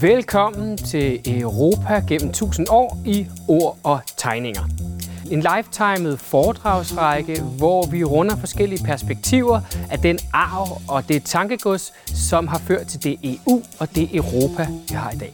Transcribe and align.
Velkommen 0.00 0.76
til 0.76 1.20
Europa 1.40 2.02
gennem 2.08 2.28
1000 2.28 2.66
år 2.70 2.98
i 3.04 3.26
ord 3.48 3.78
og 3.82 4.00
tegninger. 4.16 4.62
En 5.30 5.44
lifetimet 5.56 6.20
foredragsrække, 6.20 7.42
hvor 7.42 7.86
vi 7.86 8.04
runder 8.04 8.36
forskellige 8.36 8.84
perspektiver 8.84 9.60
af 9.90 9.98
den 9.98 10.18
arv 10.32 10.82
og 10.88 11.08
det 11.08 11.22
tankegods, 11.24 11.92
som 12.06 12.48
har 12.48 12.58
ført 12.58 12.86
til 12.86 13.04
det 13.04 13.16
EU 13.22 13.62
og 13.78 13.94
det 13.94 14.16
Europa, 14.16 14.66
vi 14.88 14.94
har 14.94 15.10
i 15.10 15.16
dag. 15.16 15.32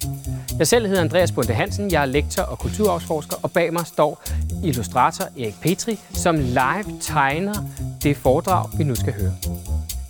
Jeg 0.59 0.67
selv 0.67 0.87
hedder 0.87 1.01
Andreas 1.01 1.33
Bunde 1.33 1.53
Hansen, 1.53 1.91
jeg 1.91 2.03
er 2.03 2.07
lektor 2.07 2.43
og 2.43 2.59
kulturarvsforsker, 2.59 3.37
og 3.43 3.51
bag 3.51 3.73
mig 3.73 3.87
står 3.87 4.23
illustrator 4.64 5.25
Erik 5.25 5.61
Petri, 5.61 6.01
som 6.11 6.37
live 6.37 6.99
tegner 7.01 7.55
det 8.03 8.17
foredrag, 8.17 8.69
vi 8.79 8.85
nu 8.85 8.95
skal 8.95 9.12
høre. 9.12 9.33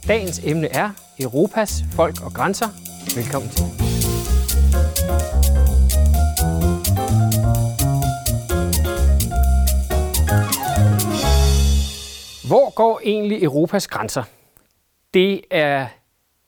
Dagens 0.09 0.41
emne 0.45 0.69
er 0.69 0.91
Europas 1.21 1.85
folk 1.93 2.25
og 2.25 2.33
grænser. 2.33 2.69
Velkommen 3.17 3.51
til. 3.51 3.65
Hvor 12.49 12.75
går 12.75 13.01
egentlig 13.05 13.43
Europas 13.43 13.89
grænser? 13.89 14.23
Det 15.15 15.41
er, 15.51 15.87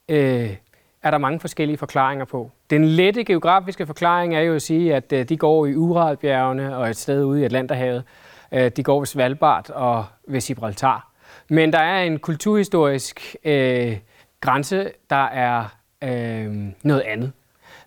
øh, 0.08 0.56
er 1.02 1.10
der 1.10 1.18
mange 1.18 1.40
forskellige 1.40 1.76
forklaringer 1.78 2.24
på. 2.24 2.50
Den 2.70 2.84
lette 2.84 3.24
geografiske 3.24 3.86
forklaring 3.86 4.34
er 4.36 4.40
jo 4.40 4.54
at 4.54 4.62
sige, 4.62 4.94
at 4.94 5.12
øh, 5.12 5.28
de 5.28 5.36
går 5.36 5.66
i 5.66 5.74
Uralbjergene 5.74 6.76
og 6.76 6.90
et 6.90 6.96
sted 6.96 7.24
ude 7.24 7.40
i 7.40 7.44
Atlanterhavet. 7.44 8.04
Øh, 8.52 8.70
de 8.76 8.82
går 8.82 8.98
ved 8.98 9.06
Svalbard 9.06 9.70
og 9.70 10.04
ved 10.28 10.40
Gibraltar. 10.40 11.10
Men 11.48 11.72
der 11.72 11.78
er 11.78 12.02
en 12.02 12.18
kulturhistorisk 12.18 13.36
øh, 13.44 13.98
grænse, 14.40 14.90
der 15.10 15.24
er 15.24 15.64
øh, 16.04 16.72
noget 16.82 17.00
andet. 17.00 17.32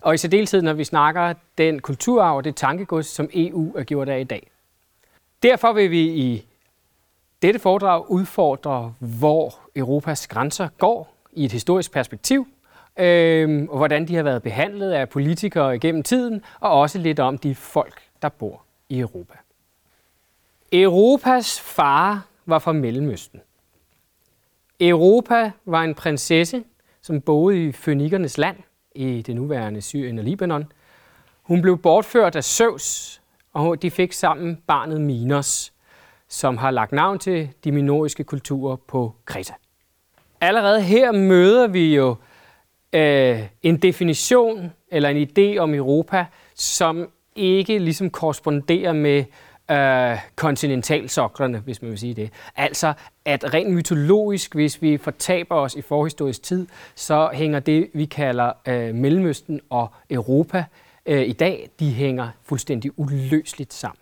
Og 0.00 0.14
i 0.14 0.18
særdeleshed, 0.18 0.62
når 0.62 0.72
vi 0.72 0.84
snakker 0.84 1.34
den 1.58 1.80
kulturarv 1.80 2.36
og 2.36 2.44
det 2.44 2.56
tankegods, 2.56 3.06
som 3.06 3.30
EU 3.34 3.76
er 3.76 3.82
gjort 3.82 4.08
af 4.08 4.20
i 4.20 4.24
dag. 4.24 4.50
Derfor 5.42 5.72
vil 5.72 5.90
vi 5.90 6.00
i 6.00 6.46
dette 7.42 7.60
foredrag 7.60 8.10
udfordre, 8.10 8.94
hvor 8.98 9.58
Europas 9.76 10.26
grænser 10.26 10.68
går 10.78 11.14
i 11.32 11.44
et 11.44 11.52
historisk 11.52 11.92
perspektiv, 11.92 12.48
øh, 12.98 13.66
og 13.70 13.76
hvordan 13.76 14.08
de 14.08 14.16
har 14.16 14.22
været 14.22 14.42
behandlet 14.42 14.92
af 14.92 15.08
politikere 15.08 15.78
gennem 15.78 16.02
tiden, 16.02 16.42
og 16.60 16.70
også 16.70 16.98
lidt 16.98 17.20
om 17.20 17.38
de 17.38 17.54
folk, 17.54 18.02
der 18.22 18.28
bor 18.28 18.62
i 18.88 19.00
Europa. 19.00 19.34
Europas 20.72 21.60
far 21.60 22.26
var 22.46 22.58
fra 22.58 22.72
Mellemøsten. 22.72 23.40
Europa 24.80 25.50
var 25.64 25.82
en 25.82 25.94
prinsesse, 25.94 26.64
som 27.08 27.20
boede 27.20 27.64
i 27.64 27.72
Fønikernes 27.72 28.38
land 28.38 28.56
i 28.94 29.22
det 29.22 29.34
nuværende 29.36 29.80
Syrien 29.80 30.18
og 30.18 30.24
Libanon. 30.24 30.72
Hun 31.42 31.62
blev 31.62 31.78
bortført 31.78 32.36
af 32.36 32.44
Søvs, 32.44 33.20
og 33.52 33.82
de 33.82 33.90
fik 33.90 34.12
sammen 34.12 34.58
barnet 34.66 35.00
Minos, 35.00 35.72
som 36.28 36.56
har 36.56 36.70
lagt 36.70 36.92
navn 36.92 37.18
til 37.18 37.50
de 37.64 37.72
minoiske 37.72 38.24
kulturer 38.24 38.76
på 38.76 39.14
Kreta. 39.24 39.52
Allerede 40.40 40.82
her 40.82 41.12
møder 41.12 41.66
vi 41.66 41.94
jo 41.94 42.16
øh, 42.92 43.40
en 43.62 43.76
definition 43.76 44.72
eller 44.90 45.08
en 45.08 45.28
idé 45.28 45.58
om 45.58 45.74
Europa, 45.74 46.26
som 46.54 47.10
ikke 47.36 47.78
ligesom 47.78 48.10
korresponderer 48.10 48.92
med 48.92 49.24
øh, 49.70 50.18
kontinentalsoklerne, 50.36 51.58
hvis 51.58 51.82
man 51.82 51.90
vil 51.90 51.98
sige 51.98 52.14
det. 52.14 52.30
Altså, 52.56 52.92
at 53.24 53.54
rent 53.54 53.70
mytologisk, 53.74 54.54
hvis 54.54 54.82
vi 54.82 54.96
fortaber 54.96 55.54
os 55.54 55.74
i 55.74 55.82
forhistorisk 55.82 56.42
tid, 56.42 56.66
så 56.94 57.30
hænger 57.32 57.60
det, 57.60 57.90
vi 57.94 58.04
kalder 58.04 58.52
øh, 58.68 58.94
Mellemøsten 58.94 59.60
og 59.70 59.88
Europa 60.10 60.64
øh, 61.06 61.22
i 61.22 61.32
dag, 61.32 61.70
de 61.80 61.90
hænger 61.90 62.28
fuldstændig 62.42 62.98
uløseligt 62.98 63.72
sammen. 63.72 64.00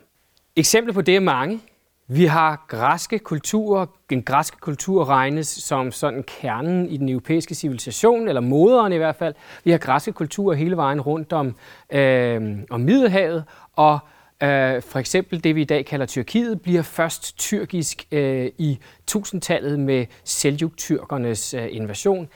Eksempler 0.57 0.95
på 0.95 1.01
det 1.01 1.17
er 1.17 1.21
mange. 1.21 1.61
Vi 2.09 2.25
har 2.25 2.65
græske 2.69 3.19
kulturer. 3.19 3.87
Den 4.11 4.23
græske 4.23 4.57
kultur 4.61 5.05
regnes 5.05 5.49
som 5.49 5.93
sådan 5.93 6.23
kernen 6.41 6.89
i 6.89 6.97
den 6.97 7.09
europæiske 7.09 7.55
civilisation, 7.55 8.29
eller 8.29 8.41
moderen 8.41 8.93
i 8.93 8.97
hvert 8.97 9.17
fald. 9.17 9.35
Vi 9.65 9.71
har 9.71 9.79
græske 9.79 10.13
kulturer 10.13 10.55
hele 10.55 10.77
vejen 10.77 11.01
rundt 11.01 11.33
om, 11.33 11.57
øh, 11.91 12.59
om 12.71 12.81
Middelhavet, 12.81 13.45
og 13.73 13.99
øh, 14.43 14.83
for 14.83 14.99
eksempel 14.99 15.45
det, 15.45 15.55
vi 15.55 15.61
i 15.61 15.65
dag 15.65 15.87
kalder 15.87 16.07
Tyrkiet, 16.07 16.63
bliver 16.63 16.83
først 16.83 17.39
tyrkisk 17.39 18.07
øh, 18.13 18.51
i 18.59 18.79
tusindtallet 19.07 19.81
med 19.81 20.07
Seljuk-tyrkernes 20.25 21.55
øh, 21.55 21.69
invasion. 21.71 22.29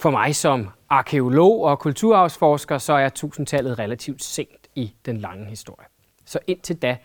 For 0.00 0.10
mig 0.10 0.36
som 0.36 0.68
arkeolog 0.88 1.64
og 1.64 1.78
kulturarvsforsker, 1.78 2.78
så 2.78 2.92
er 2.92 3.08
tusindtallet 3.08 3.78
relativt 3.78 4.22
sent 4.22 4.68
i 4.74 4.94
den 5.06 5.16
lange 5.16 5.46
historie. 5.46 5.86
Så 6.24 6.38
indtil 6.46 6.76
da 6.76 6.96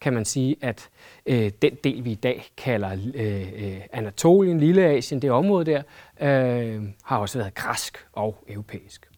kan 0.00 0.12
man 0.12 0.24
sige, 0.24 0.56
at 0.60 0.88
øh, 1.26 1.50
den 1.62 1.74
del, 1.84 2.04
vi 2.04 2.12
i 2.12 2.14
dag 2.14 2.44
kalder 2.56 2.92
øh, 3.14 3.52
øh, 3.54 3.80
Anatolien, 3.92 4.60
Lilleasien, 4.60 5.22
det 5.22 5.30
område 5.30 5.64
der, 5.64 5.82
øh, 6.20 6.82
har 7.02 7.18
også 7.18 7.38
været 7.38 7.54
græsk 7.54 8.06
og 8.12 8.44
europæisk. 8.48 9.11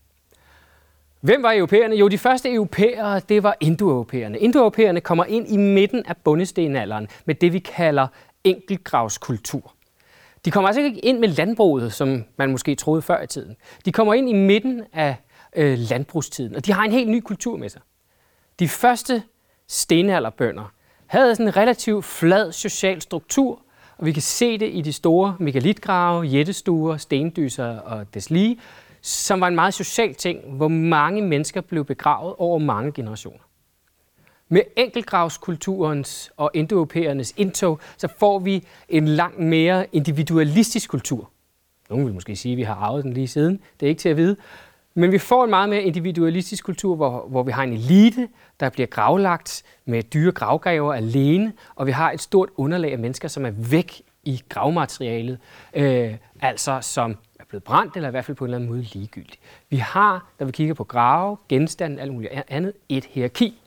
Hvem 1.25 1.43
var 1.43 1.53
europæerne? 1.53 1.97
Jo, 1.97 2.09
de 2.09 2.19
første 2.19 2.53
europæere, 2.53 3.21
det 3.29 3.43
var 3.43 3.57
indoeuropæerne. 3.61 4.39
Indoeuropæerne 4.39 5.01
kommer 5.01 5.25
ind 5.25 5.49
i 5.49 5.57
midten 5.57 6.07
af 6.07 6.17
bundestenalderen 6.17 7.09
med 7.25 7.35
det, 7.35 7.53
vi 7.53 7.59
kalder 7.59 8.07
enkeltgravskultur. 8.45 9.75
De 10.45 10.51
kommer 10.51 10.69
altså 10.69 10.81
ikke 10.81 10.99
ind 10.99 11.19
med 11.19 11.29
landbruget, 11.29 11.93
som 11.93 12.25
man 12.37 12.51
måske 12.51 12.75
troede 12.75 13.03
før 13.03 13.23
i 13.23 13.27
tiden. 13.27 13.57
De 13.84 13.93
kommer 13.93 14.15
ind 14.15 14.31
i 14.31 14.33
midten 14.33 14.83
af 14.93 15.17
øh, 15.57 15.79
landbrugstiden, 15.79 16.57
og 16.57 16.67
de 16.67 16.73
har 16.73 16.84
en 16.84 16.93
helt 16.93 17.11
ny 17.11 17.21
kultur 17.21 17.57
med 17.57 17.69
sig. 17.69 17.81
De 18.59 18.69
første 18.69 19.23
stenalderbønder 19.69 20.73
havde 21.07 21.34
sådan 21.34 21.47
en 21.47 21.57
relativt 21.57 22.05
flad 22.05 22.53
social 22.53 23.01
struktur, 23.01 23.61
og 23.99 24.07
vi 24.07 24.13
kan 24.13 24.23
se 24.23 24.59
det 24.59 24.71
i 24.73 24.81
de 24.81 24.93
store 24.93 25.37
megalitgrave, 25.41 26.23
jættestuer, 26.23 26.97
stendyser 26.97 27.79
og 27.79 28.15
deslige, 28.15 28.59
som 29.06 29.41
var 29.41 29.48
en 29.48 29.54
meget 29.54 29.75
social 29.75 30.15
ting, 30.15 30.41
hvor 30.56 30.69
mange 30.69 31.22
mennesker 31.22 31.60
blev 31.60 31.84
begravet 31.84 32.34
over 32.38 32.59
mange 32.59 32.92
generationer. 32.92 33.38
Med 34.48 34.62
enkeltgravskulturens 34.76 36.32
og 36.37 36.50
indoeuropæernes 36.54 37.34
indtog, 37.37 37.81
så 37.97 38.09
får 38.19 38.38
vi 38.38 38.65
en 38.88 39.09
langt 39.09 39.38
mere 39.38 39.87
individualistisk 39.92 40.91
kultur. 40.91 41.31
Nogle 41.91 42.04
vil 42.04 42.15
måske 42.15 42.37
sige, 42.37 42.53
at 42.53 42.56
vi 42.56 42.62
har 42.62 42.75
arvet 42.75 43.04
den 43.04 43.12
lige 43.12 43.28
siden. 43.28 43.60
Det 43.81 43.87
er 43.87 43.91
ikke 43.91 44.00
til 44.00 44.09
at 44.09 44.16
vide. 44.16 44.37
Men 44.94 45.12
vi 45.12 45.19
får 45.19 45.44
en 45.44 45.50
meget 45.50 45.69
mere 45.69 45.82
individualistisk 45.82 46.65
kultur, 46.65 46.97
hvor, 46.97 47.26
hvor 47.28 47.42
vi 47.42 47.53
har 47.53 47.62
en 47.62 47.72
elite, 47.72 48.28
der 48.60 48.71
bliver 48.71 48.86
gravlagt 48.86 49.62
med 49.84 50.03
dyre 50.03 50.32
gravgaver 50.32 50.94
alene, 50.94 51.53
og 51.75 51.86
vi 51.86 51.92
har 51.92 52.12
et 52.12 52.21
stort 52.21 52.48
underlag 52.56 52.92
af 52.92 52.98
mennesker, 52.98 53.28
som 53.28 53.47
er 53.47 53.50
væk 53.50 54.03
i 54.25 54.43
gravmaterialet, 54.49 55.39
øh, 55.75 56.15
altså 56.41 56.79
som 56.81 57.19
er 57.41 57.45
blevet 57.45 57.65
brændt, 57.65 57.97
eller 57.97 58.09
i 58.09 58.11
hvert 58.11 58.25
fald 58.25 58.37
på 58.37 58.45
en 58.45 58.49
eller 58.49 58.59
anden 58.59 58.71
måde 58.71 58.83
ligegyldigt. 58.83 59.41
Vi 59.71 59.77
har, 59.77 60.29
når 60.39 60.47
vi 60.47 60.53
kigger 60.53 60.75
på 60.75 60.85
grave, 60.85 61.37
genstande, 61.49 62.03
alt 62.03 62.12
muligt 62.12 62.33
andet, 62.49 62.73
et 62.89 63.05
hierarki. 63.05 63.61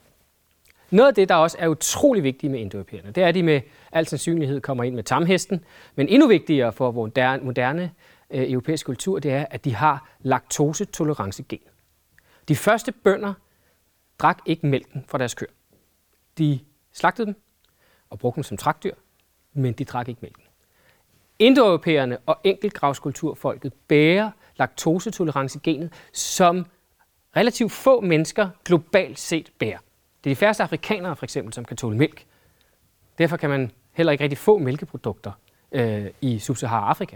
Noget 0.89 1.07
af 1.07 1.15
det, 1.15 1.29
der 1.29 1.35
også 1.35 1.57
er 1.59 1.67
utrolig 1.67 2.23
vigtigt 2.23 2.51
med 2.51 2.59
indoeuropæerne, 2.59 3.11
det 3.11 3.23
er, 3.23 3.27
at 3.27 3.35
de 3.35 3.43
med 3.43 3.61
al 3.91 4.07
sandsynlighed 4.07 4.61
kommer 4.61 4.83
ind 4.83 4.95
med 4.95 5.03
tamhesten, 5.03 5.65
men 5.95 6.07
endnu 6.07 6.27
vigtigere 6.27 6.73
for 6.73 6.91
moderne, 6.91 7.43
moderne 7.43 7.91
øh, 8.29 8.51
europæisk 8.51 8.85
kultur, 8.85 9.19
det 9.19 9.31
er, 9.31 9.45
at 9.51 9.65
de 9.65 9.75
har 9.75 10.09
laktosetolerancegen. 10.19 11.59
De 12.47 12.55
første 12.55 12.91
bønder 12.91 13.33
drak 14.19 14.39
ikke 14.45 14.67
mælken 14.67 15.05
fra 15.07 15.17
deres 15.17 15.33
køer. 15.33 15.49
De 16.37 16.59
slagtede 16.93 17.25
dem 17.25 17.35
og 18.09 18.19
brugte 18.19 18.35
dem 18.35 18.43
som 18.43 18.57
trakdyr, 18.57 18.93
men 19.53 19.73
de 19.73 19.85
drak 19.85 20.07
ikke 20.07 20.19
mælken. 20.21 20.43
Indoeuropæerne 21.39 22.17
og 22.25 22.37
enkeltgravskulturfolket 22.43 23.73
bærer 23.73 24.31
laktosetolerancegenet, 24.57 25.93
som 26.13 26.65
relativt 27.35 27.71
få 27.71 28.01
mennesker 28.01 28.49
globalt 28.65 29.19
set 29.19 29.51
bærer. 29.59 29.77
Det 30.23 30.29
er 30.29 30.35
de 30.35 30.35
færreste 30.35 30.63
afrikanere 30.63 31.15
for 31.15 31.25
eksempel, 31.25 31.53
som 31.53 31.65
kan 31.65 31.77
tåle 31.77 31.97
mælk. 31.97 32.25
Derfor 33.17 33.37
kan 33.37 33.49
man 33.49 33.71
heller 33.91 34.11
ikke 34.11 34.23
rigtig 34.23 34.37
få 34.37 34.57
mælkeprodukter 34.57 35.31
øh, 35.71 36.05
i 36.21 36.37
Sub-Sahara-Afrika. 36.37 37.15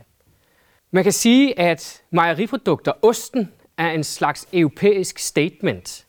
Man 0.92 1.04
kan 1.04 1.12
sige, 1.12 1.60
at 1.60 2.04
mejeriprodukter, 2.10 2.92
osten, 3.02 3.52
er 3.78 3.90
en 3.90 4.04
slags 4.04 4.48
europæisk 4.54 5.20
statement. 5.20 6.08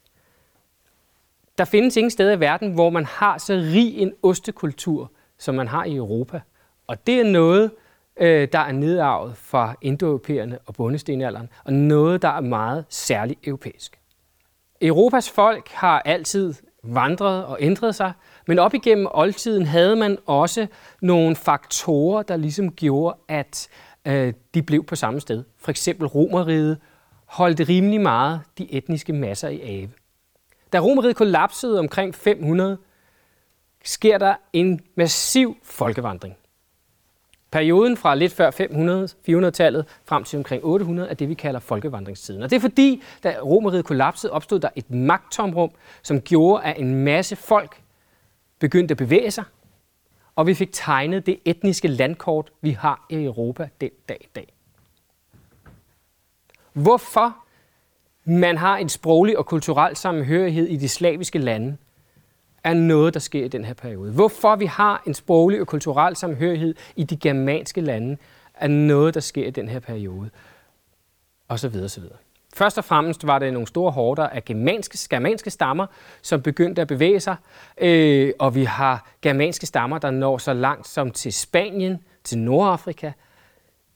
Der 1.58 1.64
findes 1.64 1.96
ingen 1.96 2.10
steder 2.10 2.32
i 2.32 2.40
verden, 2.40 2.72
hvor 2.72 2.90
man 2.90 3.04
har 3.04 3.38
så 3.38 3.52
rig 3.52 3.98
en 3.98 4.12
ostekultur, 4.22 5.12
som 5.38 5.54
man 5.54 5.68
har 5.68 5.84
i 5.84 5.96
Europa. 5.96 6.40
Og 6.86 7.06
det 7.06 7.20
er 7.20 7.24
noget, 7.24 7.70
øh, 8.16 8.48
der 8.52 8.58
er 8.58 8.72
nedarvet 8.72 9.36
fra 9.36 9.74
indoeuropæerne 9.80 10.58
og 10.66 10.74
bundestenalderen, 10.74 11.48
og 11.64 11.72
noget, 11.72 12.22
der 12.22 12.28
er 12.28 12.40
meget 12.40 12.84
særligt 12.88 13.40
europæisk. 13.46 13.98
Europas 14.80 15.30
folk 15.30 15.68
har 15.68 16.00
altid 16.00 16.54
vandret 16.84 17.44
og 17.44 17.56
ændret 17.60 17.94
sig, 17.94 18.12
men 18.46 18.58
op 18.58 18.74
igennem 18.74 19.06
oldtiden 19.10 19.66
havde 19.66 19.96
man 19.96 20.18
også 20.26 20.66
nogle 21.00 21.36
faktorer, 21.36 22.22
der 22.22 22.36
ligesom 22.36 22.72
gjorde, 22.72 23.16
at 23.28 23.68
øh, 24.06 24.32
de 24.54 24.62
blev 24.62 24.84
på 24.84 24.96
samme 24.96 25.20
sted. 25.20 25.44
For 25.58 25.70
eksempel 25.70 26.06
Romeriet 26.06 26.78
holdt 27.24 27.68
rimelig 27.68 28.00
meget 28.00 28.40
de 28.58 28.72
etniske 28.72 29.12
masser 29.12 29.48
i 29.48 29.60
ave. 29.60 29.90
Da 30.72 30.78
Romeriet 30.78 31.16
kollapsede 31.16 31.78
omkring 31.78 32.14
500, 32.14 32.78
sker 33.84 34.18
der 34.18 34.34
en 34.52 34.80
massiv 34.94 35.56
folkevandring. 35.62 36.36
Perioden 37.52 37.96
fra 37.96 38.14
lidt 38.14 38.32
før 38.32 38.50
500, 38.50 39.08
400-tallet 39.28 39.86
frem 40.04 40.24
til 40.24 40.36
omkring 40.36 40.64
800 40.64 41.08
er 41.10 41.14
det, 41.14 41.28
vi 41.28 41.34
kalder 41.34 41.60
folkevandringstiden. 41.60 42.42
Og 42.42 42.50
det 42.50 42.56
er 42.56 42.60
fordi, 42.60 43.02
da 43.22 43.34
Romeriet 43.42 43.84
kollapsede, 43.84 44.32
opstod 44.32 44.60
der 44.60 44.68
et 44.76 44.90
magttomrum, 44.90 45.70
som 46.02 46.20
gjorde, 46.20 46.64
at 46.64 46.78
en 46.78 46.94
masse 46.94 47.36
folk 47.36 47.80
begyndte 48.58 48.92
at 48.92 48.98
bevæge 48.98 49.30
sig, 49.30 49.44
og 50.36 50.46
vi 50.46 50.54
fik 50.54 50.68
tegnet 50.72 51.26
det 51.26 51.38
etniske 51.44 51.88
landkort, 51.88 52.50
vi 52.60 52.70
har 52.70 53.06
i 53.10 53.24
Europa 53.24 53.68
den 53.80 53.90
dag 54.08 54.18
i 54.20 54.28
dag. 54.34 54.52
Hvorfor 56.72 57.36
man 58.24 58.56
har 58.56 58.76
en 58.76 58.88
sproglig 58.88 59.38
og 59.38 59.46
kulturel 59.46 59.96
sammenhørighed 59.96 60.66
i 60.66 60.76
de 60.76 60.88
slaviske 60.88 61.38
lande, 61.38 61.76
er 62.64 62.74
noget, 62.74 63.14
der 63.14 63.20
sker 63.20 63.44
i 63.44 63.48
den 63.48 63.64
her 63.64 63.74
periode. 63.74 64.12
Hvorfor 64.12 64.56
vi 64.56 64.66
har 64.66 65.02
en 65.06 65.14
sproglig 65.14 65.60
og 65.60 65.66
kulturel 65.66 66.16
samhørighed 66.16 66.74
i 66.96 67.04
de 67.04 67.16
germanske 67.16 67.80
lande, 67.80 68.16
er 68.54 68.68
noget, 68.68 69.14
der 69.14 69.20
sker 69.20 69.46
i 69.46 69.50
den 69.50 69.68
her 69.68 69.78
periode. 69.78 70.30
Og 71.48 71.58
så 71.58 71.68
videre, 71.68 71.88
så 71.88 72.00
videre. 72.00 72.16
Først 72.54 72.78
og 72.78 72.84
fremmest 72.84 73.26
var 73.26 73.38
det 73.38 73.52
nogle 73.52 73.68
store 73.68 73.92
horder 73.92 74.28
af 74.28 74.44
germanske, 74.44 74.98
germanske 75.10 75.50
stammer, 75.50 75.86
som 76.22 76.42
begyndte 76.42 76.82
at 76.82 76.88
bevæge 76.88 77.20
sig. 77.20 77.36
Øh, 77.78 78.32
og 78.38 78.54
vi 78.54 78.64
har 78.64 79.08
germanske 79.22 79.66
stammer, 79.66 79.98
der 79.98 80.10
når 80.10 80.38
så 80.38 80.52
langt 80.52 80.88
som 80.88 81.10
til 81.10 81.32
Spanien, 81.32 81.98
til 82.24 82.38
Nordafrika. 82.38 83.12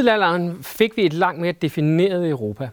Middelalderen 0.00 0.62
fik 0.62 0.96
vi 0.96 1.06
et 1.06 1.12
langt 1.12 1.40
mere 1.40 1.52
defineret 1.52 2.30
Europa. 2.30 2.68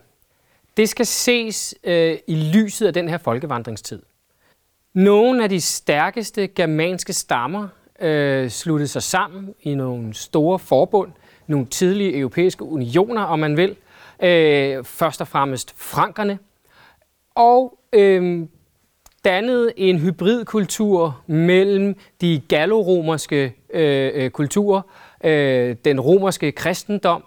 Det 0.77 0.89
skal 0.89 1.06
ses 1.06 1.75
øh, 1.83 2.18
i 2.27 2.35
lyset 2.35 2.88
af 2.88 2.94
den 2.94 3.09
her 3.09 3.18
folkevandringstid. 3.18 4.01
Nogle 4.94 5.44
af 5.44 5.50
de 5.50 5.62
stærkeste 5.62 6.47
germanske 6.47 7.13
stammer 7.13 7.68
øh, 8.01 8.50
sluttede 8.50 8.88
sig 8.88 9.03
sammen 9.03 9.56
i 9.62 9.75
nogle 9.75 10.13
store 10.13 10.59
forbund, 10.59 11.12
nogle 11.47 11.65
tidlige 11.65 12.18
europæiske 12.18 12.63
unioner, 12.63 13.21
om 13.21 13.39
man 13.39 13.57
vil. 13.57 13.75
Øh, 14.23 14.83
først 14.83 15.21
og 15.21 15.27
fremmest 15.27 15.73
frankerne. 15.77 16.39
Og 17.35 17.80
øh, 17.94 18.47
dannede 19.25 19.80
en 19.80 20.00
hybridkultur 20.00 21.21
mellem 21.27 21.95
de 22.21 22.41
galloromerske 22.47 23.56
øh, 23.69 24.12
øh 24.13 24.30
kulturer, 24.30 24.81
øh, 25.23 25.75
den 25.85 25.99
romerske 25.99 26.51
kristendom 26.51 27.23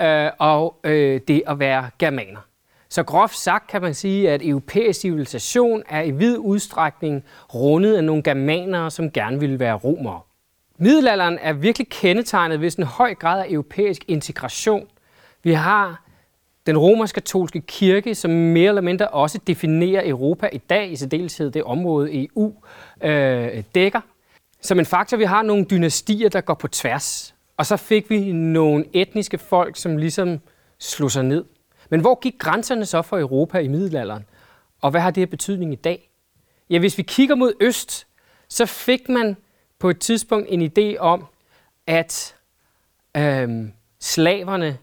øh, 0.00 0.30
og 0.38 0.76
øh, 0.84 1.20
det 1.28 1.42
at 1.46 1.58
være 1.58 1.90
germaner. 1.98 2.40
Så 2.88 3.02
groft 3.02 3.36
sagt 3.36 3.70
kan 3.70 3.82
man 3.82 3.94
sige, 3.94 4.30
at 4.30 4.46
europæisk 4.46 5.00
civilisation 5.00 5.82
er 5.88 6.02
i 6.02 6.10
vid 6.10 6.38
udstrækning 6.38 7.24
rundet 7.54 7.96
af 7.96 8.04
nogle 8.04 8.22
germanere, 8.22 8.90
som 8.90 9.10
gerne 9.10 9.40
ville 9.40 9.58
være 9.58 9.74
romere. 9.74 10.20
Middelalderen 10.78 11.38
er 11.42 11.52
virkelig 11.52 11.88
kendetegnet 11.88 12.60
ved 12.60 12.78
en 12.78 12.84
høj 12.84 13.14
grad 13.14 13.40
af 13.40 13.46
europæisk 13.50 14.04
integration. 14.08 14.86
Vi 15.42 15.52
har 15.52 16.02
den 16.66 16.78
romersk-katolske 16.78 17.60
kirke, 17.60 18.14
som 18.14 18.30
mere 18.30 18.68
eller 18.68 18.82
mindre 18.82 19.08
også 19.08 19.38
definerer 19.46 20.02
Europa 20.04 20.48
i 20.52 20.58
dag, 20.58 20.92
i 20.92 20.96
særdeleshed 20.96 21.50
det 21.50 21.62
område 21.62 22.28
EU 22.34 22.54
øh, 23.02 23.62
dækker. 23.74 24.00
Som 24.62 24.78
en 24.78 24.86
faktor, 24.86 25.16
vi 25.16 25.24
har 25.24 25.42
nogle 25.42 25.64
dynastier, 25.64 26.28
der 26.28 26.40
går 26.40 26.54
på 26.54 26.68
tværs. 26.68 27.34
Og 27.56 27.66
så 27.66 27.76
fik 27.76 28.10
vi 28.10 28.32
nogle 28.32 28.84
etniske 28.92 29.38
folk, 29.38 29.76
som 29.76 29.96
ligesom 29.96 30.40
slog 30.78 31.10
sig 31.10 31.24
ned. 31.24 31.44
Men 31.90 32.00
hvor 32.00 32.20
gik 32.20 32.34
grænserne 32.38 32.86
så 32.86 33.02
for 33.02 33.18
Europa 33.18 33.58
i 33.58 33.68
middelalderen? 33.68 34.24
Og 34.80 34.90
hvad 34.90 35.00
har 35.00 35.10
det 35.10 35.30
betydning 35.30 35.72
i 35.72 35.76
dag? 35.76 36.10
Ja, 36.70 36.78
hvis 36.78 36.98
vi 36.98 37.02
kigger 37.02 37.34
mod 37.34 37.52
øst, 37.60 38.06
så 38.48 38.66
fik 38.66 39.08
man 39.08 39.36
på 39.78 39.90
et 39.90 39.98
tidspunkt 39.98 40.46
en 40.50 40.62
idé 40.62 40.98
om, 40.98 41.26
at 41.86 42.36
øhm, 43.16 43.72
slaverne 44.00 44.78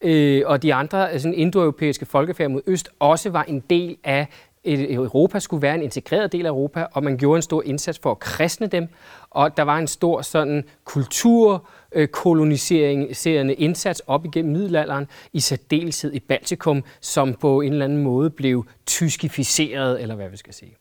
øh, 0.00 0.42
og 0.46 0.62
de 0.62 0.74
andre 0.74 1.10
altså 1.10 1.28
indoeuropæiske 1.28 2.06
folkefærd 2.06 2.50
mod 2.50 2.62
øst 2.66 2.88
også 2.98 3.30
var 3.30 3.42
en 3.42 3.60
del 3.60 3.96
af 4.04 4.26
Europa 4.66 5.38
skulle 5.38 5.62
være 5.62 5.74
en 5.74 5.82
integreret 5.82 6.32
del 6.32 6.46
af 6.46 6.50
Europa, 6.50 6.86
og 6.92 7.04
man 7.04 7.16
gjorde 7.16 7.38
en 7.38 7.42
stor 7.42 7.62
indsats 7.62 7.98
for 7.98 8.10
at 8.10 8.18
kristne 8.18 8.66
dem, 8.66 8.88
og 9.30 9.56
der 9.56 9.62
var 9.62 9.78
en 9.78 9.86
stor 9.86 10.22
sådan 10.22 10.64
kulturkoloniserende 10.84 13.54
indsats 13.54 14.02
op 14.06 14.24
igennem 14.24 14.52
middelalderen, 14.52 15.06
i 15.32 15.40
særdeleshed 15.40 16.12
i 16.12 16.20
Baltikum, 16.20 16.84
som 17.00 17.34
på 17.34 17.60
en 17.60 17.72
eller 17.72 17.84
anden 17.84 18.02
måde 18.02 18.30
blev 18.30 18.66
tyskificeret, 18.86 20.02
eller 20.02 20.14
hvad 20.14 20.28
vi 20.28 20.36
skal 20.36 20.54
sige. 20.54 20.76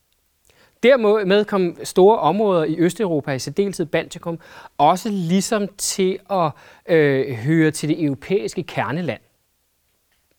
Dermed 0.83 1.45
kom 1.45 1.77
store 1.83 2.19
områder 2.19 2.63
i 2.63 2.79
Østeuropa, 2.79 3.31
i 3.31 3.39
særdeleshed 3.39 3.85
Baltikum, 3.85 4.39
også 4.77 5.09
ligesom 5.09 5.67
til 5.77 6.19
at 6.31 6.51
øh, 6.89 7.35
høre 7.35 7.71
til 7.71 7.89
det 7.89 8.03
europæiske 8.03 8.63
kerneland. 8.63 9.21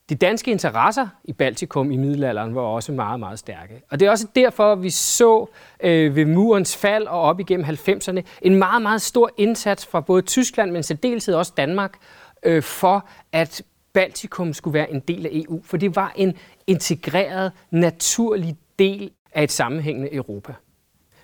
De 0.08 0.14
danske 0.14 0.50
interesser 0.50 1.08
i 1.24 1.32
Baltikum 1.32 1.90
i 1.90 1.96
middelalderen 1.96 2.54
var 2.54 2.60
også 2.60 2.92
meget, 2.92 3.20
meget 3.20 3.38
stærke. 3.38 3.82
Og 3.90 4.00
det 4.00 4.06
er 4.06 4.10
også 4.10 4.26
derfor, 4.34 4.74
vi 4.74 4.90
så 4.90 5.46
øh, 5.80 6.16
ved 6.16 6.24
murens 6.24 6.76
fald 6.76 7.06
og 7.06 7.20
op 7.20 7.40
igennem 7.40 7.66
90'erne 7.66 8.20
en 8.42 8.54
meget, 8.54 8.82
meget 8.82 9.02
stor 9.02 9.30
indsats 9.36 9.86
fra 9.86 10.00
både 10.00 10.22
Tyskland, 10.22 10.70
men 10.70 10.82
særdeleshed 10.82 11.34
også 11.34 11.52
Danmark, 11.56 11.94
øh, 12.42 12.62
for 12.62 13.08
at 13.32 13.62
Baltikum 13.92 14.52
skulle 14.52 14.74
være 14.74 14.90
en 14.92 15.00
del 15.00 15.26
af 15.26 15.30
EU. 15.32 15.62
For 15.64 15.76
det 15.76 15.96
var 15.96 16.12
en 16.16 16.34
integreret, 16.66 17.52
naturlig 17.70 18.56
del 18.78 19.10
af 19.32 19.42
et 19.42 19.52
sammenhængende 19.52 20.14
Europa. 20.14 20.54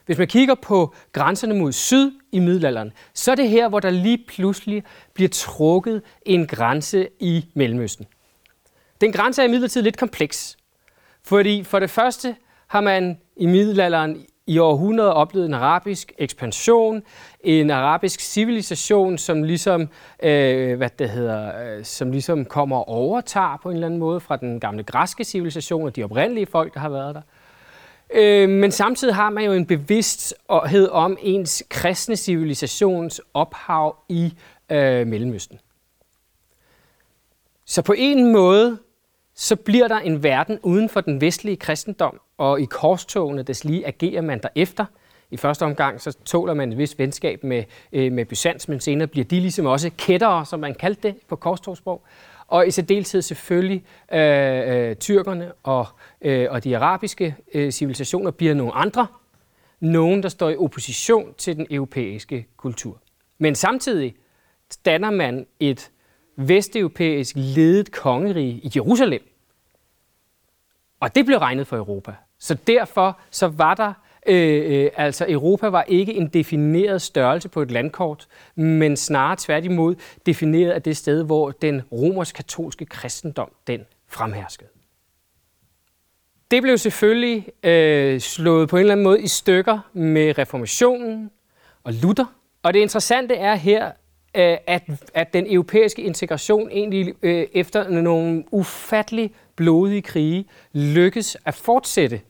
Hvis 0.06 0.18
man 0.18 0.26
kigger 0.26 0.54
på 0.54 0.94
grænserne 1.12 1.54
mod 1.54 1.72
syd 1.72 2.12
i 2.32 2.38
middelalderen, 2.38 2.92
så 3.14 3.30
er 3.30 3.34
det 3.34 3.48
her, 3.48 3.68
hvor 3.68 3.80
der 3.80 3.90
lige 3.90 4.24
pludselig 4.28 4.84
bliver 5.14 5.28
trukket 5.28 6.02
en 6.26 6.46
grænse 6.46 7.08
i 7.20 7.46
Mellemøsten. 7.54 8.06
Den 9.02 9.12
grænse 9.12 9.42
er 9.42 9.46
imidlertid 9.46 9.82
lidt 9.82 9.96
kompleks, 9.96 10.56
fordi 11.24 11.64
for 11.64 11.78
det 11.78 11.90
første 11.90 12.36
har 12.66 12.80
man 12.80 13.20
i 13.36 13.46
middelalderen 13.46 14.26
i 14.46 14.58
århundreder 14.58 15.10
oplevet 15.10 15.46
en 15.46 15.54
arabisk 15.54 16.12
ekspansion, 16.18 17.02
en 17.40 17.70
arabisk 17.70 18.20
civilisation, 18.20 19.18
som 19.18 19.42
ligesom, 19.42 19.88
øh, 20.22 20.76
hvad 20.76 20.90
det 20.98 21.10
hedder, 21.10 21.76
øh, 21.76 21.84
som 21.84 22.10
ligesom 22.10 22.44
kommer 22.44 22.76
og 22.76 22.88
overtager 22.88 23.58
på 23.62 23.68
en 23.68 23.74
eller 23.74 23.86
anden 23.86 24.00
måde 24.00 24.20
fra 24.20 24.36
den 24.36 24.60
gamle 24.60 24.82
græske 24.82 25.24
civilisation 25.24 25.86
og 25.86 25.96
de 25.96 26.04
oprindelige 26.04 26.46
folk, 26.46 26.74
der 26.74 26.80
har 26.80 26.88
været 26.88 27.14
der. 27.14 27.22
Øh, 28.14 28.48
men 28.48 28.70
samtidig 28.70 29.14
har 29.14 29.30
man 29.30 29.44
jo 29.44 29.52
en 29.52 29.66
bevidsthed 29.66 30.88
om 30.90 31.16
ens 31.20 31.62
kristne 31.70 32.16
civilisations 32.16 33.20
ophav 33.34 33.96
i 34.08 34.34
øh, 34.70 35.06
Mellemøsten. 35.06 35.58
Så 37.64 37.82
på 37.82 37.94
en 37.96 38.32
måde 38.32 38.78
så 39.42 39.56
bliver 39.56 39.88
der 39.88 39.98
en 39.98 40.22
verden 40.22 40.58
uden 40.62 40.88
for 40.88 41.00
den 41.00 41.20
vestlige 41.20 41.56
kristendom, 41.56 42.20
og 42.38 42.60
i 42.60 42.64
korstogene 42.64 43.42
des 43.42 43.64
lige 43.64 43.86
agerer 43.86 44.22
man 44.22 44.40
derefter. 44.42 44.84
I 45.30 45.36
første 45.36 45.62
omgang 45.62 46.00
så 46.00 46.16
tåler 46.24 46.54
man 46.54 46.72
et 46.72 46.78
vist 46.78 46.98
venskab 46.98 47.44
med, 47.44 47.64
øh, 47.92 48.12
med 48.12 48.24
Byzans, 48.24 48.68
men 48.68 48.80
senere 48.80 49.08
bliver 49.08 49.24
de 49.24 49.40
ligesom 49.40 49.66
også 49.66 49.90
kættere, 49.98 50.46
som 50.46 50.60
man 50.60 50.74
kaldte 50.74 51.08
det 51.08 51.16
på 51.28 51.36
korstogssprog. 51.36 52.02
Og 52.46 52.66
i 52.66 52.70
særdeleshed 52.70 53.22
selvfølgelig 53.22 53.84
øh, 54.12 54.88
øh, 54.90 54.96
tyrkerne 54.96 55.52
og, 55.62 55.86
øh, 56.20 56.46
og 56.50 56.64
de 56.64 56.76
arabiske 56.76 57.36
øh, 57.54 57.70
civilisationer 57.70 58.30
bliver 58.30 58.54
nogle 58.54 58.72
andre, 58.72 59.06
nogen, 59.80 60.22
der 60.22 60.28
står 60.28 60.50
i 60.50 60.56
opposition 60.56 61.34
til 61.38 61.56
den 61.56 61.66
europæiske 61.70 62.46
kultur. 62.56 62.98
Men 63.38 63.54
samtidig 63.54 64.14
danner 64.84 65.10
man 65.10 65.46
et 65.60 65.90
vesteuropæisk 66.36 67.36
ledet 67.36 67.92
kongerige 67.92 68.52
i 68.52 68.70
Jerusalem. 68.76 69.22
Og 71.02 71.14
det 71.14 71.26
blev 71.26 71.38
regnet 71.38 71.66
for 71.66 71.76
Europa. 71.76 72.14
Så 72.38 72.54
derfor 72.54 73.18
så 73.30 73.46
var 73.46 73.74
der, 73.74 73.92
øh, 74.26 74.84
øh, 74.84 74.90
altså 74.96 75.26
Europa 75.28 75.68
var 75.68 75.82
ikke 75.82 76.14
en 76.14 76.28
defineret 76.28 77.02
størrelse 77.02 77.48
på 77.48 77.62
et 77.62 77.70
landkort, 77.70 78.28
men 78.54 78.96
snarere 78.96 79.36
tværtimod 79.38 79.94
defineret 80.26 80.70
af 80.70 80.82
det 80.82 80.96
sted, 80.96 81.24
hvor 81.24 81.50
den 81.50 81.82
romersk-katolske 81.92 82.84
kristendom 82.84 83.50
den 83.66 83.80
fremherskede. 84.08 84.68
Det 86.50 86.62
blev 86.62 86.78
selvfølgelig 86.78 87.48
øh, 87.62 88.20
slået 88.20 88.68
på 88.68 88.76
en 88.76 88.80
eller 88.80 88.92
anden 88.92 89.04
måde 89.04 89.22
i 89.22 89.28
stykker 89.28 89.78
med 89.92 90.38
reformationen 90.38 91.30
og 91.84 91.92
Luther. 91.92 92.34
Og 92.62 92.74
det 92.74 92.80
interessante 92.80 93.34
er 93.34 93.54
her, 93.54 93.86
øh, 94.34 94.56
at, 94.66 94.82
at 95.14 95.32
den 95.32 95.54
europæiske 95.54 96.02
integration 96.02 96.70
egentlig 96.70 97.14
øh, 97.22 97.46
efter 97.52 97.88
nogle 97.88 98.44
ufattelig 98.50 99.32
blodige 99.56 100.02
krige 100.02 100.44
lykkes 100.72 101.36
at 101.44 101.54
fortsætte 101.54 102.20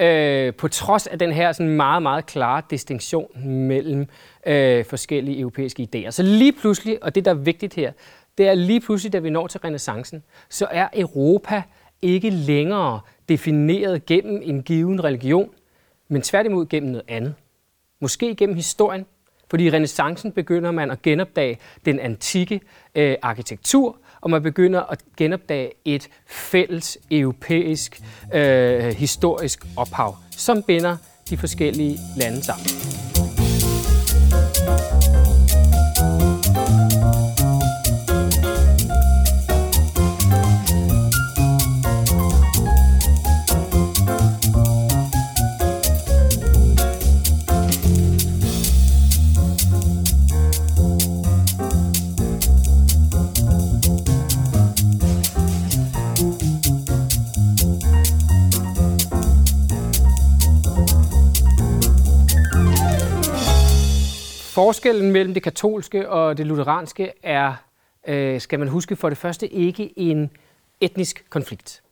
øh, 0.00 0.54
på 0.54 0.68
trods 0.68 1.06
af 1.06 1.18
den 1.18 1.32
her 1.32 1.52
sådan 1.52 1.76
meget, 1.76 2.02
meget 2.02 2.26
klare 2.26 2.62
distinktion 2.70 3.46
mellem 3.46 4.06
øh, 4.46 4.84
forskellige 4.84 5.40
europæiske 5.40 5.88
idéer. 5.94 6.10
Så 6.10 6.22
lige 6.22 6.52
pludselig, 6.52 7.04
og 7.04 7.14
det 7.14 7.24
der 7.24 7.30
er 7.30 7.34
vigtigt 7.34 7.74
her, 7.74 7.92
det 8.38 8.48
er 8.48 8.54
lige 8.54 8.80
pludselig, 8.80 9.12
da 9.12 9.18
vi 9.18 9.30
når 9.30 9.46
til 9.46 9.60
renaissancen, 9.60 10.22
så 10.48 10.66
er 10.70 10.88
Europa 10.94 11.62
ikke 12.02 12.30
længere 12.30 13.00
defineret 13.28 14.06
gennem 14.06 14.40
en 14.44 14.62
given 14.62 15.04
religion, 15.04 15.50
men 16.08 16.22
tværtimod 16.22 16.66
gennem 16.66 16.90
noget 16.90 17.04
andet. 17.08 17.34
Måske 18.00 18.34
gennem 18.34 18.56
historien, 18.56 19.06
fordi 19.50 19.64
i 19.64 19.70
renaissancen 19.70 20.32
begynder 20.32 20.70
man 20.70 20.90
at 20.90 21.02
genopdage 21.02 21.58
den 21.84 22.00
antikke 22.00 22.60
øh, 22.94 23.16
arkitektur, 23.22 23.96
og 24.20 24.30
man 24.30 24.42
begynder 24.42 24.80
at 24.80 24.98
genopdage 25.16 25.70
et 25.84 26.08
fælles 26.26 26.98
europæisk 27.10 28.00
øh, 28.34 28.84
historisk 28.84 29.66
ophav, 29.76 30.16
som 30.30 30.62
binder 30.62 30.96
de 31.30 31.36
forskellige 31.36 31.98
lande 32.16 32.44
sammen. 32.44 33.09
Forskellen 64.54 65.12
mellem 65.12 65.34
det 65.34 65.42
katolske 65.42 66.08
og 66.08 66.38
det 66.38 66.46
lutheranske 66.46 67.12
er, 67.22 67.54
øh, 68.08 68.40
skal 68.40 68.58
man 68.58 68.68
huske, 68.68 68.96
for 68.96 69.08
det 69.08 69.18
første 69.18 69.48
ikke 69.48 69.92
en 69.96 70.30
etnisk 70.80 71.24
konflikt. 71.30 71.82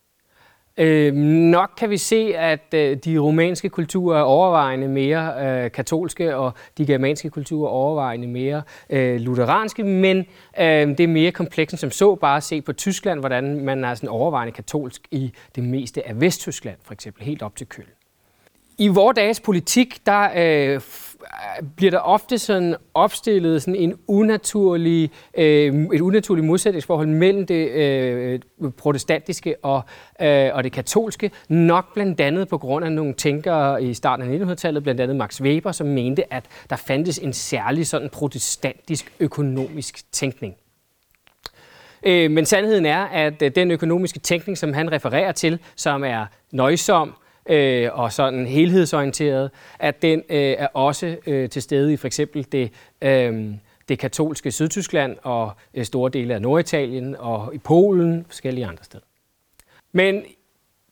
Øh, 0.77 1.15
nok 1.15 1.71
kan 1.79 1.91
vi 1.91 1.97
se, 1.97 2.37
at 2.37 2.75
øh, 2.75 2.97
de 2.97 3.19
romanske 3.19 3.69
kulturer 3.69 4.19
er 4.19 4.23
overvejende 4.23 4.89
mere 4.89 5.35
øh, 5.65 5.71
katolske, 5.71 6.37
og 6.37 6.53
de 6.79 6.87
germanske 6.87 7.31
kulturer 7.31 7.69
er 7.69 7.73
overvejende 7.73 8.27
mere 8.27 8.63
øh, 8.91 9.21
lutheranske, 9.21 9.85
men 9.85 10.19
øh, 10.61 10.89
det 10.89 11.01
er 11.01 11.09
mere 11.09 11.33
komplekst 11.33 11.79
som 11.79 11.91
så. 11.91 12.15
Bare 12.15 12.37
at 12.37 12.43
se 12.43 12.61
på 12.61 12.73
Tyskland, 12.73 13.21
hvordan 13.21 13.65
man 13.65 13.85
er 13.85 13.95
sådan 13.95 14.09
overvejende 14.09 14.53
katolsk 14.53 15.03
i 15.11 15.33
det 15.57 15.65
meste 15.65 16.09
af 16.09 16.21
Vesttyskland, 16.21 16.77
for 16.83 16.93
eksempel 16.93 17.25
helt 17.25 17.43
op 17.43 17.57
til 17.57 17.69
Køln. 17.69 17.89
I 18.81 18.89
vores 18.89 19.15
dages 19.15 19.41
politik, 19.41 20.07
der 20.07 20.29
øh, 20.37 20.81
bliver 21.77 21.91
der 21.91 21.99
ofte 21.99 22.39
sådan 22.39 22.77
opstillet 22.95 23.63
sådan 23.63 23.77
en 23.77 23.95
unaturlig, 24.07 25.11
øh, 25.39 25.87
et 25.95 26.01
unaturligt 26.01 26.47
modsætningsforhold 26.47 27.09
mellem 27.09 27.47
det 27.47 27.69
øh, 27.71 28.41
protestantiske 28.77 29.55
og, 29.63 29.83
øh, 30.23 30.51
og 30.53 30.65
det 30.65 30.73
katolske, 30.73 31.31
nok 31.49 31.95
blandt 31.95 32.21
andet 32.21 32.49
på 32.49 32.59
grund 32.59 32.85
af 32.85 32.93
nogle 32.93 33.15
tænkere 33.15 33.85
i 33.85 33.95
starten 33.95 34.43
af 34.43 34.47
1900-tallet, 34.47 34.83
blandt 34.83 35.01
andet 35.01 35.17
Max 35.17 35.41
Weber, 35.41 35.73
som 35.73 35.87
mente, 35.87 36.35
at 36.35 36.45
der 36.71 36.77
fandtes 36.77 37.19
en 37.19 37.33
særlig 37.33 37.87
sådan 37.87 38.09
protestantisk 38.11 39.13
økonomisk 39.21 40.13
tænkning. 40.13 40.55
Øh, 42.03 42.31
men 42.31 42.47
sandheden 42.47 42.87
er, 42.87 43.05
at 43.05 43.43
øh, 43.43 43.51
den 43.55 43.71
økonomiske 43.71 44.19
tænkning, 44.19 44.59
som 44.59 44.73
han 44.73 44.93
refererer 44.93 45.33
til, 45.33 45.59
som 45.77 46.05
er 46.05 46.27
nøjsom, 46.53 47.15
øh, 47.49 47.89
og 47.93 48.13
sådan 48.13 48.47
helhedsorienteret, 48.47 49.51
at 49.79 50.03
den 50.03 50.19
øh, 50.19 50.55
er 50.59 50.67
også 50.67 51.17
øh, 51.27 51.49
til 51.49 51.63
stede 51.63 51.93
i 51.93 51.97
for 51.97 52.07
eksempel 52.07 52.47
det, 52.53 52.73
øh, 53.03 53.55
det 53.89 53.99
katolske 53.99 54.51
Sydtyskland 54.51 55.17
og 55.23 55.53
øh, 55.75 55.85
store 55.85 56.11
dele 56.11 56.35
af 56.35 56.43
Norditalien 56.43 57.17
og 57.19 57.55
i 57.55 57.59
Polen 57.59 58.19
og 58.19 58.25
forskellige 58.27 58.67
andre 58.67 58.85
steder. 58.85 59.05
Men 59.93 60.23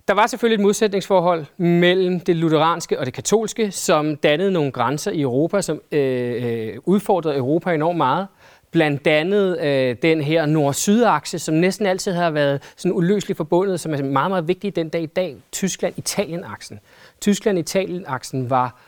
der 0.08 0.14
var 0.14 0.26
selvfølgelig 0.26 0.54
et 0.54 0.62
modsætningsforhold 0.62 1.44
mellem 1.56 2.20
det 2.20 2.36
lutheranske 2.36 2.98
og 2.98 3.06
det 3.06 3.14
katolske, 3.14 3.70
som 3.70 4.16
dannede 4.16 4.52
nogle 4.52 4.72
grænser 4.72 5.10
i 5.10 5.20
Europa, 5.20 5.60
som 5.60 5.80
øh, 5.92 6.44
øh 6.44 6.78
udfordrede 6.84 7.36
Europa 7.36 7.74
enormt 7.74 7.96
meget. 7.96 8.26
Blandt 8.70 9.06
andet 9.06 9.60
øh, 9.60 9.96
den 10.02 10.20
her 10.20 10.46
nord-syd-akse, 10.46 11.38
som 11.38 11.54
næsten 11.54 11.86
altid 11.86 12.12
har 12.12 12.30
været 12.30 12.62
sådan 12.76 12.96
uløseligt 12.96 13.36
forbundet, 13.36 13.80
som 13.80 13.94
er 13.94 14.02
meget, 14.02 14.30
meget 14.30 14.48
vigtig 14.48 14.76
den 14.76 14.88
dag 14.88 15.02
i 15.02 15.06
dag, 15.06 15.36
Tyskland-Italien-aksen. 15.52 16.80
Tyskland-Italien-aksen 17.20 18.50
var 18.50 18.80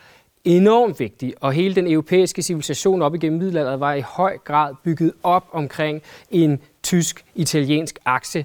enormt 0.45 1.01
vigtig, 1.01 1.35
og 1.41 1.53
hele 1.53 1.75
den 1.75 1.87
europæiske 1.87 2.43
civilisation 2.43 3.03
op 3.03 3.15
igennem 3.15 3.39
middelalderen 3.39 3.81
var 3.81 3.95
i 3.95 4.01
høj 4.01 4.39
grad 4.45 4.75
bygget 4.85 5.13
op 5.23 5.45
omkring 5.53 6.03
en 6.31 6.61
tysk-italiensk 6.83 7.99
akse, 8.05 8.45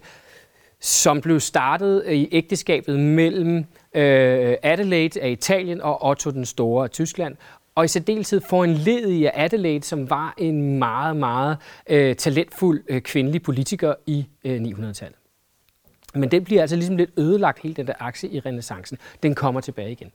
som 0.79 1.21
blev 1.21 1.39
startet 1.39 2.11
i 2.11 2.29
ægteskabet 2.31 2.99
mellem 2.99 3.57
øh, 3.93 4.55
Adelaide 4.63 5.21
af 5.21 5.29
Italien 5.29 5.81
og 5.81 6.05
Otto 6.05 6.29
den 6.29 6.45
Store 6.45 6.83
af 6.83 6.89
Tyskland, 6.89 7.35
og 7.75 7.85
i 7.85 7.87
særdeleshed 7.87 8.41
får 8.49 8.63
en 8.63 8.73
led 8.73 9.09
i 9.09 9.29
Adelaide, 9.33 9.83
som 9.83 10.09
var 10.09 10.33
en 10.37 10.79
meget, 10.79 11.15
meget 11.15 11.57
øh, 11.87 12.15
talentfuld 12.15 12.83
øh, 12.87 13.01
kvindelig 13.01 13.43
politiker 13.43 13.93
i 14.05 14.25
øh, 14.43 14.61
900-tallet. 14.61 15.17
Men 16.13 16.31
den 16.31 16.43
bliver 16.43 16.61
altså 16.61 16.75
ligesom 16.75 16.97
lidt 16.97 17.09
ødelagt, 17.17 17.59
hele 17.59 17.75
den 17.75 17.87
der 17.87 17.93
akse 17.99 18.29
i 18.29 18.39
renaissancen. 18.39 18.97
Den 19.23 19.35
kommer 19.35 19.61
tilbage 19.61 19.91
igen. 19.91 20.11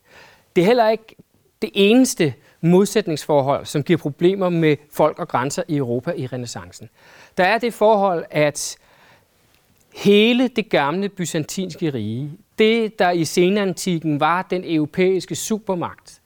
Det 0.56 0.62
er 0.62 0.66
heller 0.66 0.88
ikke 0.88 1.16
det 1.62 1.70
eneste 1.74 2.34
modsætningsforhold, 2.60 3.66
som 3.66 3.82
giver 3.82 3.98
problemer 3.98 4.48
med 4.48 4.76
folk 4.92 5.18
og 5.18 5.28
grænser 5.28 5.62
i 5.68 5.76
Europa 5.76 6.10
i 6.10 6.26
renaissancen. 6.26 6.88
Der 7.36 7.44
er 7.44 7.58
det 7.58 7.74
forhold, 7.74 8.24
at 8.30 8.76
hele 9.94 10.48
det 10.48 10.68
gamle 10.68 11.08
byzantinske 11.08 11.90
rige, 11.90 12.32
det 12.58 12.98
der 12.98 13.10
i 13.10 13.24
senantikken 13.24 14.20
var 14.20 14.42
den 14.42 14.62
europæiske 14.66 15.34
supermagt, 15.34 16.17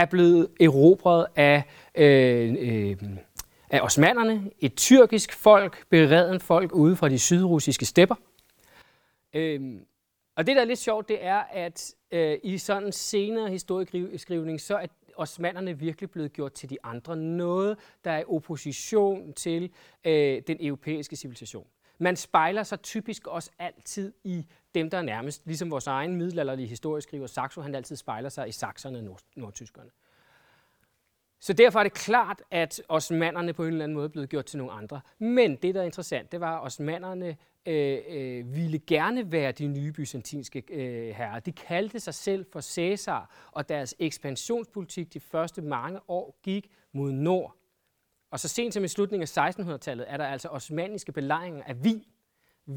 er 0.00 0.06
blevet 0.06 0.48
erobret 0.60 1.26
af, 1.36 1.62
øh, 1.94 2.56
øh, 2.58 2.96
af 3.70 3.80
osmanderne, 3.80 4.50
et 4.60 4.76
tyrkisk 4.76 5.32
folk, 5.32 5.86
bereden 5.88 6.40
folk 6.40 6.72
ude 6.72 6.96
fra 6.96 7.08
de 7.08 7.18
sydrussiske 7.18 7.84
stepper. 7.84 8.14
Øh, 9.34 9.80
og 10.36 10.46
det, 10.46 10.56
der 10.56 10.62
er 10.62 10.66
lidt 10.66 10.78
sjovt, 10.78 11.08
det 11.08 11.24
er, 11.24 11.42
at 11.52 11.94
øh, 12.10 12.38
i 12.42 12.58
sådan 12.58 12.84
en 12.84 12.92
senere 12.92 13.50
historieskrivning, 13.50 14.60
så 14.60 14.76
er 14.76 14.86
osmanderne 15.16 15.78
virkelig 15.78 16.10
blevet 16.10 16.32
gjort 16.32 16.52
til 16.52 16.70
de 16.70 16.76
andre. 16.82 17.16
Noget, 17.16 17.78
der 18.04 18.10
er 18.10 18.24
opposition 18.28 19.32
til 19.32 19.70
øh, 20.04 20.42
den 20.46 20.56
europæiske 20.60 21.16
civilisation. 21.16 21.66
Man 21.98 22.16
spejler 22.16 22.62
sig 22.62 22.80
typisk 22.80 23.26
også 23.26 23.50
altid 23.58 24.12
i 24.24 24.46
dem, 24.74 24.90
der 24.90 24.98
er 24.98 25.02
nærmest. 25.02 25.46
Ligesom 25.46 25.70
vores 25.70 25.86
egen 25.86 26.16
middelalderlige 26.16 26.68
historieskriver 26.68 27.26
Saxo, 27.26 27.60
han 27.60 27.74
altid 27.74 27.96
spejler 27.96 28.28
sig 28.28 28.48
i 28.48 28.52
sakserne 28.52 28.98
og 28.98 29.04
nord- 29.04 29.22
nordtyskerne. 29.36 29.90
Så 31.40 31.52
derfor 31.52 31.78
er 31.78 31.82
det 31.82 31.92
klart, 31.92 32.42
at 32.50 32.82
osmanderne 32.88 33.52
på 33.52 33.62
en 33.62 33.68
eller 33.68 33.84
anden 33.84 33.94
måde 33.94 34.04
er 34.04 34.10
blevet 34.10 34.28
gjort 34.28 34.44
til 34.44 34.58
nogle 34.58 34.72
andre. 34.72 35.00
Men 35.18 35.56
det, 35.56 35.74
der 35.74 35.80
er 35.80 35.84
interessant, 35.84 36.32
det 36.32 36.40
var, 36.40 36.58
at 36.58 36.64
osmanderne 36.64 37.36
øh, 37.66 37.98
øh, 38.08 38.54
ville 38.54 38.78
gerne 38.78 39.32
være 39.32 39.52
de 39.52 39.66
nye 39.66 39.92
byzantinske 39.92 40.64
øh, 40.70 41.14
herrer. 41.14 41.40
De 41.40 41.52
kaldte 41.52 42.00
sig 42.00 42.14
selv 42.14 42.46
for 42.52 42.60
Cæsar, 42.60 43.50
og 43.52 43.68
deres 43.68 43.94
ekspansionspolitik 43.98 45.14
de 45.14 45.20
første 45.20 45.62
mange 45.62 46.00
år 46.08 46.38
gik 46.42 46.70
mod 46.92 47.12
nord. 47.12 47.56
Og 48.30 48.40
så 48.40 48.48
sent 48.48 48.74
som 48.74 48.84
i 48.84 48.88
slutningen 48.88 49.28
af 49.36 49.50
1600-tallet 49.50 50.06
er 50.08 50.16
der 50.16 50.26
altså 50.26 50.48
osmaniske 50.48 51.12
belejringer 51.12 51.64
af 51.64 51.74
Wien. 51.74 52.04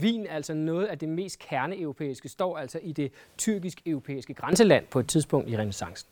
Wien, 0.01 0.27
altså 0.29 0.53
noget 0.53 0.85
af 0.85 0.99
det 0.99 1.09
mest 1.09 1.39
kerneeuropæiske, 1.39 2.29
står 2.29 2.57
altså 2.57 2.79
i 2.83 2.91
det 2.91 3.11
tyrkisk-europæiske 3.37 4.33
grænseland 4.33 4.85
på 4.85 4.99
et 4.99 5.07
tidspunkt 5.07 5.49
i 5.49 5.57
renaissancen. 5.57 6.09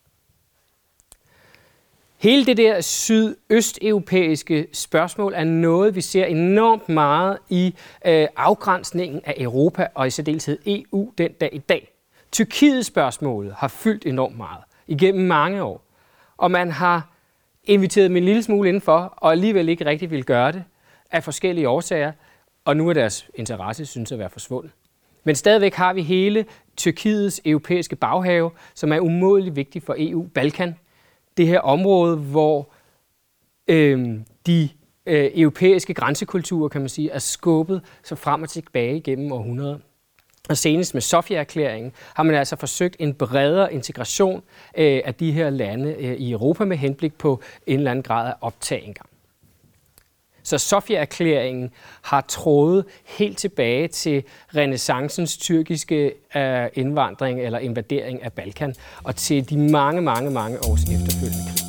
Hele 2.18 2.46
det 2.46 2.58
der 2.58 2.82
sydøsteuropæiske 2.82 4.68
spørgsmål 4.74 5.34
er 5.34 5.44
noget, 5.44 5.96
vi 5.96 6.02
ser 6.02 6.26
enormt 6.26 6.90
meget 6.90 7.38
i 7.50 7.76
øh, 8.06 8.28
afgrænsningen 8.36 9.22
af 9.26 9.36
Europa 9.38 9.88
og 9.96 10.08
i 10.08 10.10
særdeleshed 10.10 10.58
EU 10.66 11.12
den 11.18 11.32
dag 11.32 11.50
i 11.54 11.58
dag. 11.58 11.94
Tyrkiets 12.32 12.88
spørgsmål 12.88 13.54
har 13.58 13.68
fyldt 13.68 14.06
enormt 14.06 14.38
meget 14.38 14.64
igennem 14.88 15.28
mange 15.28 15.64
år, 15.64 15.82
og 16.38 16.52
man 16.52 16.72
har 16.72 17.10
inviteret 17.64 18.10
dem 18.10 18.18
en 18.18 18.26
lille 18.26 18.44
smule 18.44 18.70
indenfor, 18.70 19.14
og 19.18 19.32
alligevel 19.32 19.70
ikke 19.70 19.86
rigtig 19.86 20.12
vil 20.12 20.26
gøre 20.26 20.52
det 20.52 20.64
af 21.12 21.24
forskellige 21.24 21.70
årsager, 21.70 22.12
og 22.66 22.78
nu 22.78 22.90
er 22.90 22.94
deres 22.94 23.30
interesse 23.36 23.86
synes 23.86 24.12
at 24.12 24.20
være 24.20 24.30
forsvundet. 24.30 24.72
Men 25.24 25.36
stadigvæk 25.36 25.74
har 25.74 25.94
vi 25.94 26.02
hele 26.02 26.46
Tyrkiets 26.78 27.42
europæiske 27.46 27.96
baghave, 27.96 28.52
som 28.76 28.92
er 28.92 29.00
umådeligt 29.00 29.56
vigtig 29.56 29.84
for 29.84 29.96
EU, 29.98 30.28
Balkan, 30.34 30.76
det 31.38 31.48
her 31.48 31.60
område, 31.60 32.18
hvor 32.18 32.70
øh, 33.68 34.20
de 34.46 34.70
øh, 35.06 35.32
europæiske 35.36 35.94
grænsekulturer, 35.94 36.70
kan 36.70 36.82
man 36.82 36.90
sige, 36.90 37.10
er 37.10 37.20
skubbet 37.20 37.82
så 38.04 38.16
frem 38.16 38.42
og 38.42 38.50
tilbage 38.50 39.02
gennem 39.02 39.32
århundreder. 39.32 39.78
Og 40.50 40.58
senest 40.58 40.94
med 40.94 41.02
Sofia-erklæringen 41.02 41.92
har 42.16 42.24
man 42.24 42.36
altså 42.36 42.56
forsøgt 42.56 42.96
en 43.00 43.14
bredere 43.14 43.74
integration 43.74 44.44
øh, 44.78 45.02
af 45.06 45.16
de 45.16 45.32
her 45.32 45.50
lande 45.50 45.96
øh, 46.00 46.14
i 46.14 46.32
Europa 46.32 46.66
med 46.66 46.78
henblik 46.78 47.18
på 47.18 47.42
en 47.68 47.78
eller 47.78 47.92
anden 47.92 48.04
grad 48.04 48.28
af 48.28 48.34
optag 48.42 48.84
engang. 48.86 49.11
Så 50.44 50.58
Sofia-erklæringen 50.58 51.72
har 52.02 52.22
trådet 52.22 52.86
helt 53.06 53.38
tilbage 53.38 53.88
til 53.88 54.24
renaissancens 54.56 55.38
tyrkiske 55.38 56.14
øh, 56.36 56.68
indvandring 56.74 57.42
eller 57.42 57.60
invadering 57.60 58.24
af 58.24 58.34
Balkan 58.34 58.76
og 59.04 59.16
til 59.16 59.50
de 59.50 59.58
mange, 59.58 60.02
mange, 60.02 60.32
mange 60.32 60.58
års 60.58 60.84
efterfølgende 60.84 61.61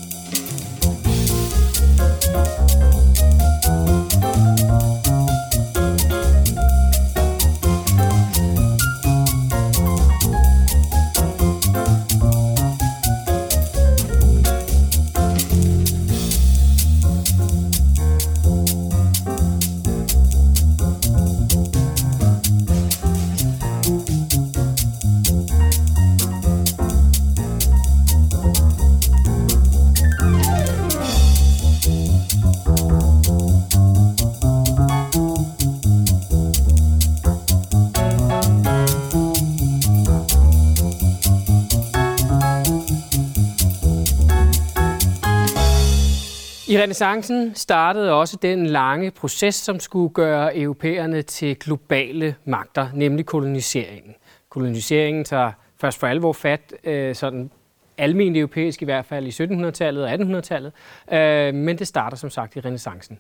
I 46.72 46.78
renaissancen 46.78 47.54
startede 47.54 48.12
også 48.12 48.36
den 48.36 48.66
lange 48.66 49.10
proces, 49.10 49.54
som 49.54 49.80
skulle 49.80 50.14
gøre 50.14 50.56
europæerne 50.58 51.22
til 51.22 51.58
globale 51.58 52.34
magter, 52.44 52.88
nemlig 52.94 53.26
koloniseringen. 53.26 54.14
Koloniseringen 54.48 55.24
tager 55.24 55.52
først 55.80 55.98
for 55.98 56.06
alvor 56.06 56.32
fat, 56.32 56.74
øh, 56.84 57.14
sådan 57.14 57.50
almindeligt 57.98 58.40
europæisk 58.40 58.82
i 58.82 58.84
hvert 58.84 59.04
fald 59.04 59.26
i 59.26 59.44
1700-tallet 59.44 60.04
og 60.04 60.12
1800-tallet, 60.12 60.72
øh, 61.12 61.54
men 61.54 61.78
det 61.78 61.86
starter 61.86 62.16
som 62.16 62.30
sagt 62.30 62.56
i 62.56 62.60
renaissancen. 62.60 63.18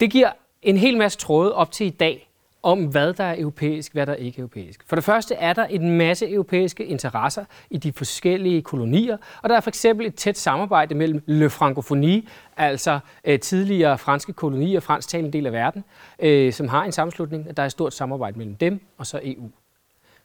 Det 0.00 0.10
giver 0.10 0.30
en 0.62 0.76
hel 0.76 0.98
masse 0.98 1.18
tråde 1.18 1.54
op 1.54 1.72
til 1.72 1.86
i 1.86 1.90
dag, 1.90 2.30
om, 2.64 2.84
hvad 2.84 3.12
der 3.12 3.24
er 3.24 3.40
europæisk, 3.40 3.92
hvad 3.92 4.06
der 4.06 4.14
ikke 4.14 4.38
er 4.38 4.42
europæisk. 4.42 4.84
For 4.86 4.96
det 4.96 5.04
første 5.04 5.34
er 5.34 5.52
der 5.52 5.64
en 5.64 5.98
masse 5.98 6.30
europæiske 6.30 6.84
interesser 6.84 7.44
i 7.70 7.78
de 7.78 7.92
forskellige 7.92 8.62
kolonier, 8.62 9.16
og 9.42 9.48
der 9.48 9.56
er 9.56 9.60
for 9.60 9.70
eksempel 9.70 10.06
et 10.06 10.14
tæt 10.14 10.38
samarbejde 10.38 10.94
mellem 10.94 11.22
Le 11.26 11.50
Francophonie, 11.50 12.22
altså 12.56 12.98
øh, 13.24 13.40
tidligere 13.40 13.98
franske 13.98 14.32
kolonier, 14.32 14.80
fransktalende 14.80 15.32
del 15.32 15.46
af 15.46 15.52
verden, 15.52 15.84
øh, 16.18 16.52
som 16.52 16.68
har 16.68 16.84
en 16.84 16.92
sammenslutning. 16.92 17.56
Der 17.56 17.62
er 17.62 17.66
et 17.66 17.72
stort 17.72 17.94
samarbejde 17.94 18.38
mellem 18.38 18.54
dem 18.54 18.80
og 18.98 19.06
så 19.06 19.20
EU. 19.22 19.50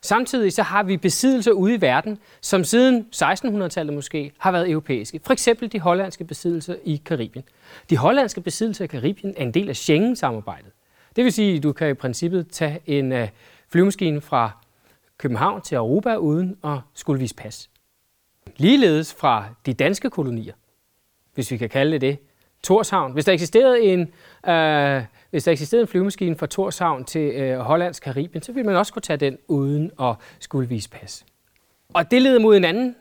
Samtidig 0.01 0.53
så 0.53 0.63
har 0.63 0.83
vi 0.83 0.97
besiddelser 0.97 1.51
ude 1.51 1.73
i 1.73 1.81
verden, 1.81 2.17
som 2.41 2.63
siden 2.63 3.07
1600-tallet 3.15 3.93
måske 3.93 4.31
har 4.37 4.51
været 4.51 4.69
europæiske. 4.69 5.19
For 5.25 5.33
eksempel 5.33 5.71
de 5.71 5.79
hollandske 5.79 6.23
besiddelser 6.23 6.75
i 6.83 7.01
Karibien. 7.05 7.45
De 7.89 7.97
hollandske 7.97 8.41
besiddelser 8.41 8.83
i 8.83 8.87
Karibien 8.87 9.33
er 9.37 9.41
en 9.41 9.53
del 9.53 9.69
af 9.69 9.75
Schengen-samarbejdet. 9.75 10.71
Det 11.19 11.25
vil 11.25 11.33
sige, 11.33 11.57
at 11.57 11.63
du 11.63 11.71
kan 11.71 11.89
i 11.89 11.93
princippet 11.93 12.47
tage 12.47 12.79
en 12.85 13.11
uh, 13.11 13.27
flyvemaskine 13.69 14.21
fra 14.21 14.51
København 15.17 15.61
til 15.61 15.75
Europa 15.75 16.15
uden 16.15 16.57
at 16.63 16.77
skulle 16.93 17.19
vise 17.19 17.35
pas. 17.35 17.69
Ligeledes 18.57 19.13
fra 19.13 19.45
de 19.65 19.73
danske 19.73 20.09
kolonier, 20.09 20.53
hvis 21.33 21.51
vi 21.51 21.57
kan 21.57 21.69
kalde 21.69 21.91
det 21.91 22.01
det, 22.01 22.17
Torshavn. 22.63 23.13
Hvis 23.13 23.25
der 23.25 23.33
eksisterede 23.33 23.81
en, 23.81 23.99
øh, 24.49 25.03
hvis 25.29 25.43
der 25.43 25.51
eksisterede 25.51 25.81
en 25.81 25.87
flyvemaskine 25.87 26.35
fra 26.35 26.47
Torshavn 26.47 27.05
til 27.05 27.31
øh, 27.31 27.59
Hollands 27.59 27.99
Karibien, 27.99 28.43
så 28.43 28.51
ville 28.51 28.65
man 28.65 28.75
også 28.75 28.93
kunne 28.93 29.01
tage 29.01 29.17
den 29.17 29.37
uden 29.47 29.91
at 30.01 30.15
skulle 30.39 30.69
vise 30.69 30.89
pas. 30.89 31.25
Og 31.93 32.11
det 32.11 32.21
leder 32.21 32.39
mod 32.39 32.57
en 32.57 32.63
anden 32.63 32.95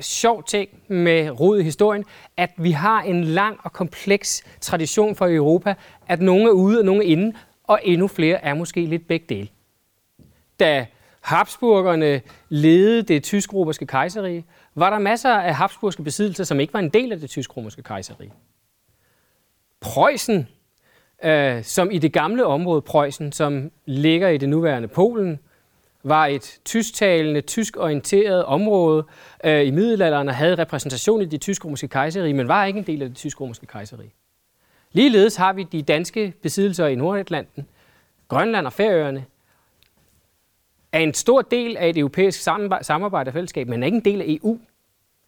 sjov 0.00 0.44
ting 0.44 0.68
med 0.88 1.40
rod 1.40 1.58
i 1.58 1.62
historien, 1.62 2.04
at 2.36 2.50
vi 2.58 2.70
har 2.70 3.02
en 3.02 3.24
lang 3.24 3.60
og 3.62 3.72
kompleks 3.72 4.42
tradition 4.60 5.14
for 5.14 5.26
Europa, 5.28 5.74
at 6.06 6.20
nogle 6.20 6.44
er 6.44 6.52
ude 6.52 6.78
og 6.78 6.84
nogle 6.84 7.04
er 7.04 7.08
inde, 7.08 7.34
og 7.68 7.80
endnu 7.82 8.08
flere 8.08 8.44
er 8.44 8.54
måske 8.54 8.86
lidt 8.86 9.08
begge 9.08 9.26
dele. 9.28 9.48
Da 10.60 10.86
Habsburgerne 11.20 12.20
ledede 12.48 13.02
det 13.02 13.22
tysk-romerske 13.22 13.86
kejserige, 13.86 14.44
var 14.74 14.90
der 14.90 14.98
masser 14.98 15.30
af 15.30 15.54
habsburgske 15.54 16.02
besiddelser, 16.02 16.44
som 16.44 16.60
ikke 16.60 16.74
var 16.74 16.80
en 16.80 16.88
del 16.88 17.12
af 17.12 17.20
det 17.20 17.30
tysk-romerske 17.30 17.82
kejserige. 17.82 18.32
Preussen, 19.80 20.48
øh, 21.24 21.64
som 21.64 21.90
i 21.90 21.98
det 21.98 22.12
gamle 22.12 22.46
område 22.46 22.82
Preussen, 22.82 23.32
som 23.32 23.70
ligger 23.86 24.28
i 24.28 24.36
det 24.36 24.48
nuværende 24.48 24.88
Polen, 24.88 25.38
var 26.02 26.26
et 26.26 26.60
tysktalende, 26.64 27.40
tysk-orienteret 27.40 28.44
område 28.44 29.04
øh, 29.44 29.66
i 29.66 29.70
middelalderen 29.70 30.28
og 30.28 30.34
havde 30.34 30.54
repræsentation 30.54 31.22
i 31.22 31.24
det 31.24 31.40
tysk-romerske 31.40 31.88
kejserige, 31.88 32.34
men 32.34 32.48
var 32.48 32.64
ikke 32.64 32.78
en 32.78 32.86
del 32.86 33.02
af 33.02 33.08
det 33.08 33.16
tysk-romerske 33.16 33.66
kejserige. 33.66 34.12
Ligeledes 34.92 35.36
har 35.36 35.52
vi 35.52 35.62
de 35.62 35.82
danske 35.82 36.34
besiddelser 36.42 36.86
i 36.86 36.94
Nordatlanten, 36.94 37.68
Grønland 38.28 38.66
og 38.66 38.72
Færøerne, 38.72 39.24
er 40.92 40.98
en 40.98 41.14
stor 41.14 41.42
del 41.42 41.76
af 41.76 41.88
et 41.88 41.96
europæisk 41.96 42.40
samarbejde 42.82 43.28
og 43.28 43.32
fællesskab, 43.32 43.68
men 43.68 43.82
er 43.82 43.86
ikke 43.86 43.96
en 43.96 44.04
del 44.04 44.20
af 44.20 44.24
EU. 44.28 44.58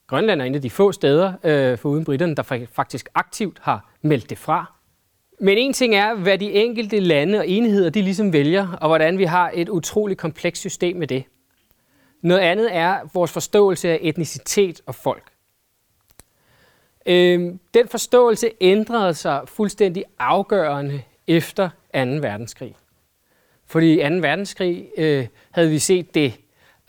Grønland 0.06 0.40
er 0.40 0.44
en 0.44 0.54
af 0.54 0.62
de 0.62 0.70
få 0.70 0.92
steder, 0.92 1.32
øh, 1.44 1.78
foruden 1.78 2.04
britterne, 2.04 2.34
der 2.34 2.66
faktisk 2.72 3.08
aktivt 3.14 3.58
har 3.62 3.90
meldt 4.02 4.30
det 4.30 4.38
fra. 4.38 4.72
Men 5.40 5.58
en 5.58 5.72
ting 5.72 5.94
er, 5.94 6.14
hvad 6.14 6.38
de 6.38 6.52
enkelte 6.52 7.00
lande 7.00 7.38
og 7.38 7.48
enheder 7.48 7.90
de 7.90 8.02
ligesom 8.02 8.32
vælger, 8.32 8.68
og 8.80 8.88
hvordan 8.88 9.18
vi 9.18 9.24
har 9.24 9.50
et 9.54 9.68
utroligt 9.68 10.20
komplekst 10.20 10.60
system 10.60 10.96
med 10.96 11.06
det. 11.06 11.24
Noget 12.22 12.40
andet 12.40 12.76
er 12.76 12.98
vores 13.14 13.32
forståelse 13.32 13.88
af 13.88 13.98
etnicitet 14.02 14.80
og 14.86 14.94
folk. 14.94 15.29
Øh, 17.06 17.54
den 17.74 17.88
forståelse 17.88 18.50
ændrede 18.60 19.14
sig 19.14 19.42
fuldstændig 19.46 20.04
afgørende 20.18 21.02
efter 21.26 21.68
2. 21.68 22.00
verdenskrig. 22.00 22.76
Fordi 23.66 24.06
i 24.06 24.08
2. 24.08 24.14
verdenskrig 24.14 24.90
øh, 24.96 25.26
havde 25.50 25.70
vi 25.70 25.78
set 25.78 26.14
det, 26.14 26.40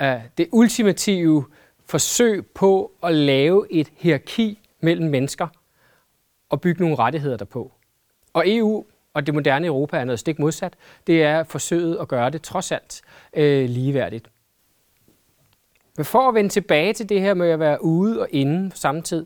øh, 0.02 0.20
det 0.38 0.48
ultimative 0.52 1.46
forsøg 1.86 2.46
på 2.46 2.92
at 3.04 3.14
lave 3.16 3.68
et 3.70 3.92
hierarki 3.98 4.60
mellem 4.80 5.10
mennesker 5.10 5.48
og 6.50 6.62
bygge 6.62 6.82
nogle 6.82 6.96
rettigheder 6.96 7.38
derpå. 7.38 7.72
Og 8.34 8.44
EU 8.48 8.86
og 9.14 9.26
det 9.26 9.34
moderne 9.34 9.68
Europa 9.68 9.98
er 9.98 10.04
noget 10.04 10.20
stik 10.20 10.40
modsat. 10.40 10.74
Det 11.08 11.24
er 11.24 11.44
forsøget 11.44 11.98
at 12.02 12.08
gøre 12.08 12.30
det 12.30 12.42
trods 12.42 12.72
alt 12.72 13.02
øh, 13.34 13.70
ligeværdigt. 13.70 14.30
Men 15.98 16.06
for 16.06 16.30
at 16.30 16.36
vende 16.36 16.50
tilbage 16.50 16.94
til 16.94 17.10
det 17.10 17.22
her 17.22 17.34
med 17.34 17.50
at 17.50 17.60
være 17.60 17.84
ude 17.84 18.22
og 18.22 18.28
inde 18.32 18.70
på 18.70 18.78
samme 18.78 19.02
tid, 19.02 19.26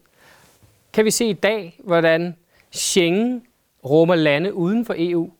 kan 0.96 1.06
vi 1.06 1.12
se 1.12 1.26
i 1.26 1.34
dag, 1.34 1.80
hvordan 1.84 2.36
Schengen 2.72 3.42
rummer 3.86 4.16
lande 4.16 4.54
uden 4.54 4.86
for 4.86 4.96
EU, 4.98 5.32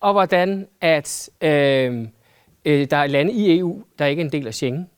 og 0.00 0.12
hvordan 0.12 0.66
at 0.80 1.30
øh, 1.40 2.06
øh, 2.64 2.90
der 2.90 2.96
er 2.96 3.06
lande 3.06 3.32
i 3.32 3.58
EU, 3.58 3.82
der 3.98 4.06
ikke 4.06 4.20
er 4.20 4.24
en 4.24 4.32
del 4.32 4.46
af 4.46 4.54
Schengen. 4.54 4.88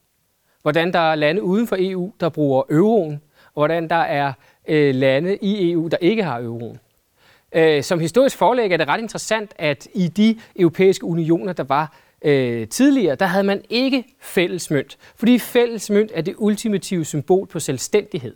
Hvordan 0.61 0.93
der 0.93 0.99
er 0.99 1.15
lande 1.15 1.43
uden 1.43 1.67
for 1.67 1.75
EU, 1.79 2.11
der 2.19 2.29
bruger 2.29 2.63
euroen, 2.69 3.21
og 3.45 3.53
hvordan 3.53 3.89
der 3.89 3.95
er 3.95 4.33
øh, 4.67 4.95
lande 4.95 5.37
i 5.41 5.71
EU, 5.71 5.87
der 5.87 5.97
ikke 5.97 6.23
har 6.23 6.41
euroen. 6.41 6.79
Øh, 7.55 7.83
som 7.83 7.99
historisk 7.99 8.37
forlæg 8.37 8.71
er 8.71 8.77
det 8.77 8.87
ret 8.87 9.01
interessant, 9.01 9.53
at 9.57 9.87
i 9.93 10.07
de 10.07 10.39
europæiske 10.55 11.05
unioner, 11.05 11.53
der 11.53 11.63
var 11.63 11.97
øh, 12.21 12.67
tidligere, 12.67 13.15
der 13.15 13.25
havde 13.25 13.43
man 13.43 13.61
ikke 13.69 14.03
fælles 14.19 14.71
mønt, 14.71 14.97
fordi 15.15 15.39
fælles 15.39 15.89
mønt 15.89 16.11
er 16.13 16.21
det 16.21 16.35
ultimative 16.37 17.05
symbol 17.05 17.47
på 17.47 17.59
selvstændighed. 17.59 18.35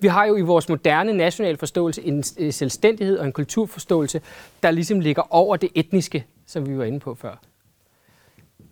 Vi 0.00 0.08
har 0.08 0.24
jo 0.24 0.36
i 0.36 0.40
vores 0.40 0.68
moderne 0.68 1.12
nationale 1.12 1.56
forståelse 1.56 2.02
en 2.02 2.24
øh, 2.38 2.52
selvstændighed 2.52 3.18
og 3.18 3.26
en 3.26 3.32
kulturforståelse, 3.32 4.20
der 4.62 4.70
ligesom 4.70 5.00
ligger 5.00 5.22
over 5.34 5.56
det 5.56 5.70
etniske, 5.74 6.26
som 6.46 6.68
vi 6.68 6.78
var 6.78 6.84
inde 6.84 7.00
på 7.00 7.14
før. 7.14 7.36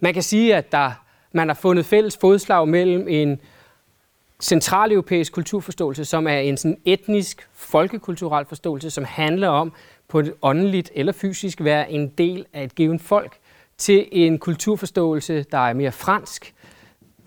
Man 0.01 0.15
kan 0.15 0.23
sige, 0.23 0.57
at 0.57 0.73
der, 0.73 0.91
man 1.33 1.49
har 1.49 1.55
fundet 1.55 1.87
fælles 1.87 2.17
fodslag 2.17 2.69
mellem 2.69 3.09
en 3.09 3.41
centraleuropæisk 4.43 5.33
kulturforståelse, 5.33 6.05
som 6.05 6.27
er 6.27 6.39
en 6.39 6.57
sådan 6.57 6.79
etnisk, 6.85 7.49
folkekulturel 7.53 8.47
forståelse, 8.47 8.91
som 8.91 9.05
handler 9.05 9.49
om 9.49 9.73
på 10.09 10.19
et 10.19 10.35
åndeligt 10.43 10.91
eller 10.95 11.13
fysisk 11.13 11.65
være 11.65 11.91
en 11.93 12.09
del 12.09 12.47
af 12.53 12.65
et 12.65 12.75
givet 12.75 13.01
folk, 13.01 13.39
til 13.79 14.09
en 14.13 14.39
kulturforståelse, 14.39 15.43
der 15.43 15.59
er 15.59 15.73
mere 15.73 15.93
fransk, 15.93 16.55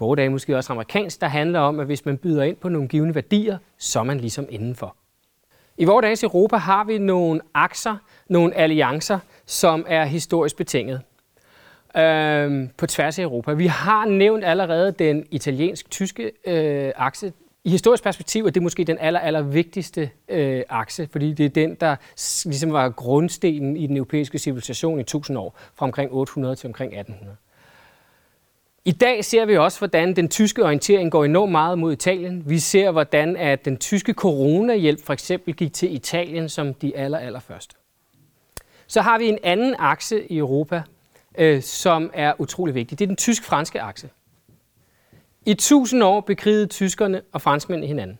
vores 0.02 0.18
dage 0.18 0.30
måske 0.30 0.58
også 0.58 0.74
amerikansk, 0.74 1.22
der 1.22 1.28
handler 1.28 1.60
om, 1.60 1.80
at 1.80 1.86
hvis 1.86 2.06
man 2.06 2.18
byder 2.18 2.44
ind 2.44 2.56
på 2.56 2.70
nogle 2.70 2.88
givende 2.88 3.16
værdier, 3.16 3.58
så 3.78 4.00
er 4.00 4.04
man 4.04 4.20
ligesom 4.20 4.46
indenfor. 4.50 4.96
I 5.78 5.86
vores 5.86 6.04
dages 6.04 6.24
Europa 6.24 6.58
har 6.58 6.84
vi 6.84 6.98
nogle 6.98 7.42
akser, 7.54 7.96
nogle 8.30 8.56
alliancer, 8.56 9.20
som 9.46 9.86
er 9.88 10.06
historisk 10.06 10.58
betinget 10.58 11.02
øh, 11.98 12.70
på 12.78 12.88
tværs 12.88 13.20
af 13.20 13.24
Europa. 13.24 13.54
Vi 13.54 13.68
har 13.68 14.06
nævnt 14.06 14.44
allerede 14.44 14.92
den 14.92 15.26
italiensk-tyske 15.32 16.32
øh, 16.48 16.92
akse. 16.96 17.34
I 17.64 17.70
historisk 17.70 18.04
perspektiv 18.04 18.46
er 18.46 18.50
det 18.50 18.64
måske 18.64 18.84
den 18.84 18.98
aller, 19.00 19.20
aller 19.20 19.42
vigtigste 19.42 20.10
øh, 20.30 20.64
akse, 20.70 21.08
fordi 21.12 21.34
det 21.34 21.46
er 21.46 21.50
den, 21.50 21.76
der 21.76 21.96
ligesom 22.46 22.72
var 22.72 22.90
grundstenen 22.90 23.78
i 23.78 23.88
den 23.88 23.98
europæiske 23.98 24.40
civilisation 24.40 24.98
i 24.98 25.02
1000 25.02 25.38
år, 25.38 25.60
fra 25.76 25.86
omkring 25.86 26.12
800 26.14 26.56
til 26.56 26.68
omkring 26.68 26.94
1800. 26.94 27.38
I 28.86 28.92
dag 28.92 29.26
ser 29.26 29.46
vi 29.46 29.58
også, 29.58 29.80
hvordan 29.80 30.16
den 30.16 30.30
tyske 30.30 30.64
orientering 30.64 31.12
går 31.12 31.26
enormt 31.26 31.52
meget 31.52 31.80
mod 31.80 31.94
Italien. 31.94 32.50
Vi 32.50 32.60
ser, 32.60 32.92
hvordan 32.92 33.38
at 33.38 33.66
den 33.66 33.78
tyske 33.78 34.14
coronahjælp 34.14 35.06
for 35.06 35.14
eksempel 35.14 35.54
gik 35.54 35.74
til 35.74 35.96
Italien 35.96 36.50
som 36.50 36.74
de 36.74 36.98
aller, 36.98 37.18
aller 37.18 37.40
første. 37.40 37.76
Så 38.88 39.02
har 39.02 39.18
vi 39.18 39.28
en 39.28 39.38
anden 39.44 39.76
akse 39.80 40.32
i 40.32 40.38
Europa, 40.38 40.84
øh, 41.38 41.62
som 41.62 42.12
er 42.14 42.34
utrolig 42.40 42.76
vigtig. 42.76 43.00
Det 43.00 43.06
er 43.06 43.08
den 43.08 43.16
tysk-franske 43.16 43.82
akse. 43.82 44.10
I 45.46 45.54
tusind 45.54 46.04
år 46.04 46.22
bekrigede 46.22 46.66
tyskerne 46.66 47.22
og 47.32 47.42
franskmændene 47.42 47.88
hinanden. 47.88 48.20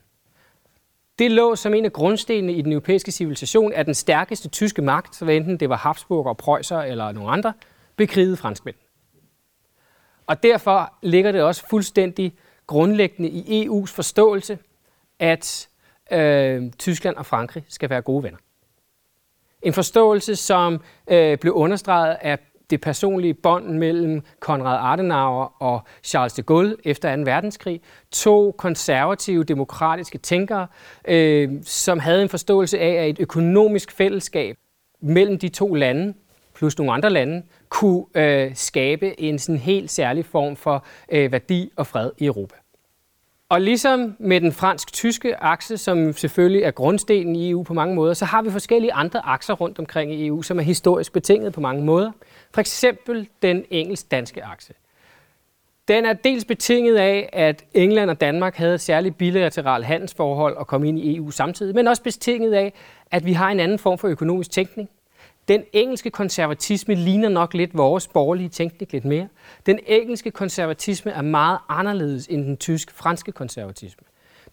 Det 1.20 1.32
lå 1.32 1.56
som 1.56 1.74
en 1.74 1.86
af 1.86 1.94
grundstenene 1.94 2.54
i 2.54 2.62
den 2.62 2.72
europæiske 2.72 3.12
civilisation, 3.12 3.74
at 3.74 3.86
den 3.86 3.94
stærkeste 3.94 4.50
tyske 4.50 4.82
magt, 4.82 5.16
så 5.16 5.26
enten 5.26 5.58
det 5.58 5.70
var 5.70 5.78
Habsburg 5.78 6.26
og 6.26 6.38
Preußer 6.44 6.76
eller 6.76 7.12
nogle 7.12 7.30
andre, 7.30 7.54
bekrigede 7.96 8.38
franskmænd. 8.38 8.76
Og 10.28 10.44
derfor 10.44 10.94
ligger 11.02 11.32
det 11.32 11.42
også 11.42 11.68
fuldstændig 11.70 12.34
grundlæggende 12.68 13.30
i 13.30 13.68
EU's 13.68 13.96
forståelse, 13.96 14.60
at 15.20 15.70
øh, 16.12 16.72
Tyskland 16.78 17.16
og 17.16 17.26
Frankrig 17.26 17.64
skal 17.70 17.90
være 17.90 18.02
gode 18.02 18.24
venner. 18.24 18.38
En 19.62 19.74
forståelse, 19.74 20.36
som 20.36 20.82
øh, 21.08 21.38
blev 21.38 21.54
understreget 21.54 22.18
af 22.22 22.40
det 22.70 22.82
personlige 22.82 23.34
bånd 23.34 23.66
mellem 23.66 24.22
Konrad 24.40 24.94
Adenauer 24.94 25.62
og 25.62 25.82
Charles 26.04 26.34
de 26.34 26.44
Gaulle 26.44 26.76
efter 26.84 27.16
2. 27.16 27.22
verdenskrig. 27.22 27.82
To 28.12 28.52
konservative, 28.52 29.44
demokratiske 29.44 30.18
tænkere, 30.18 30.68
øh, 31.08 31.50
som 31.64 32.00
havde 32.00 32.22
en 32.22 32.30
forståelse 32.30 32.80
af, 32.80 32.94
at 32.94 33.10
et 33.10 33.20
økonomisk 33.20 33.92
fællesskab 33.92 34.58
mellem 35.02 35.40
de 35.40 35.50
to 35.50 35.74
lande, 35.74 36.14
plus 36.54 36.78
nogle 36.78 36.94
andre 36.94 37.10
lande, 37.10 37.44
kunne 37.72 38.06
øh, 38.16 38.52
skabe 38.56 39.20
en 39.20 39.40
sådan 39.40 39.60
helt 39.60 39.92
særlig 39.92 40.26
form 40.26 40.56
for 40.56 40.86
øh, 41.12 41.32
værdi 41.32 41.72
og 41.76 41.88
fred 41.88 42.12
i 42.18 42.26
Europa. 42.26 42.56
Og 43.50 43.62
ligesom 43.62 44.16
med 44.20 44.42
den 44.42 44.52
fransk-tyske 44.52 45.36
akse, 45.36 45.78
som 45.78 46.14
selvfølgelig 46.14 46.64
er 46.64 46.72
grundstenen 46.72 47.36
i 47.36 47.50
EU 47.50 47.64
på 47.64 47.74
mange 47.74 47.96
måder, 47.96 48.14
så 48.14 48.26
har 48.26 48.42
vi 48.42 48.52
forskellige 48.52 48.94
andre 48.94 49.26
akser 49.26 49.54
rundt 49.54 49.80
omkring 49.80 50.14
i 50.14 50.28
EU, 50.28 50.42
som 50.42 50.60
er 50.60 50.64
historisk 50.64 51.14
betinget 51.14 51.54
på 51.54 51.62
mange 51.62 51.84
måder. 51.84 52.12
For 52.54 52.62
eksempel 52.62 53.28
den 53.42 53.64
engelsk-danske 53.70 54.44
akse. 54.44 54.74
Den 55.88 56.06
er 56.06 56.14
dels 56.14 56.46
betinget 56.46 56.96
af, 56.96 57.30
at 57.34 57.66
England 57.74 58.10
og 58.10 58.22
Danmark 58.22 58.56
havde 58.56 58.74
et 58.76 58.82
særligt 58.82 59.18
bilateralt 59.18 59.86
handelsforhold 59.86 60.56
og 60.56 60.68
kom 60.68 60.84
ind 60.84 61.00
i 61.00 61.16
EU 61.16 61.32
samtidig, 61.32 61.76
men 61.76 61.88
også 61.88 62.04
betinget 62.04 62.54
af, 62.54 62.74
at 63.12 63.26
vi 63.26 63.34
har 63.34 63.50
en 63.50 63.60
anden 63.60 63.80
form 63.80 63.98
for 63.98 64.08
økonomisk 64.08 64.52
tænkning. 64.52 64.90
Den 65.48 65.64
engelske 65.74 66.10
konservatisme 66.10 66.96
ligner 66.96 67.30
nok 67.30 67.54
lidt 67.54 67.78
vores 67.78 68.08
borgerlige 68.08 68.50
tænkning 68.50 68.94
lidt 68.94 69.06
mere. 69.06 69.28
Den 69.66 69.80
engelske 69.88 70.32
konservatisme 70.32 71.12
er 71.12 71.22
meget 71.22 71.60
anderledes 71.70 72.28
end 72.28 72.46
den 72.46 72.58
tysk-franske 72.58 73.32
konservatisme. 73.32 74.04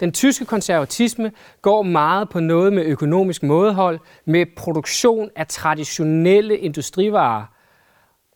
Den 0.01 0.12
tyske 0.12 0.44
konservatisme 0.44 1.33
går 1.62 1.83
meget 1.83 2.29
på 2.29 2.40
noget 2.40 2.72
med 2.72 2.85
økonomisk 2.85 3.42
mådehold, 3.42 3.98
med 4.24 4.46
produktion 4.57 5.31
af 5.37 5.46
traditionelle 5.46 6.59
industrivarer 6.59 7.44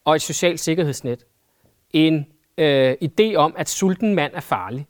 og 0.04 0.14
et 0.14 0.22
socialt 0.22 0.60
sikkerhedsnet. 0.60 1.24
En 1.92 2.26
øh, 2.58 2.94
idé 3.04 3.34
om, 3.34 3.54
at 3.56 3.68
sulten 3.68 4.14
mand 4.14 4.32
er 4.34 4.40
farlig. 4.40 4.86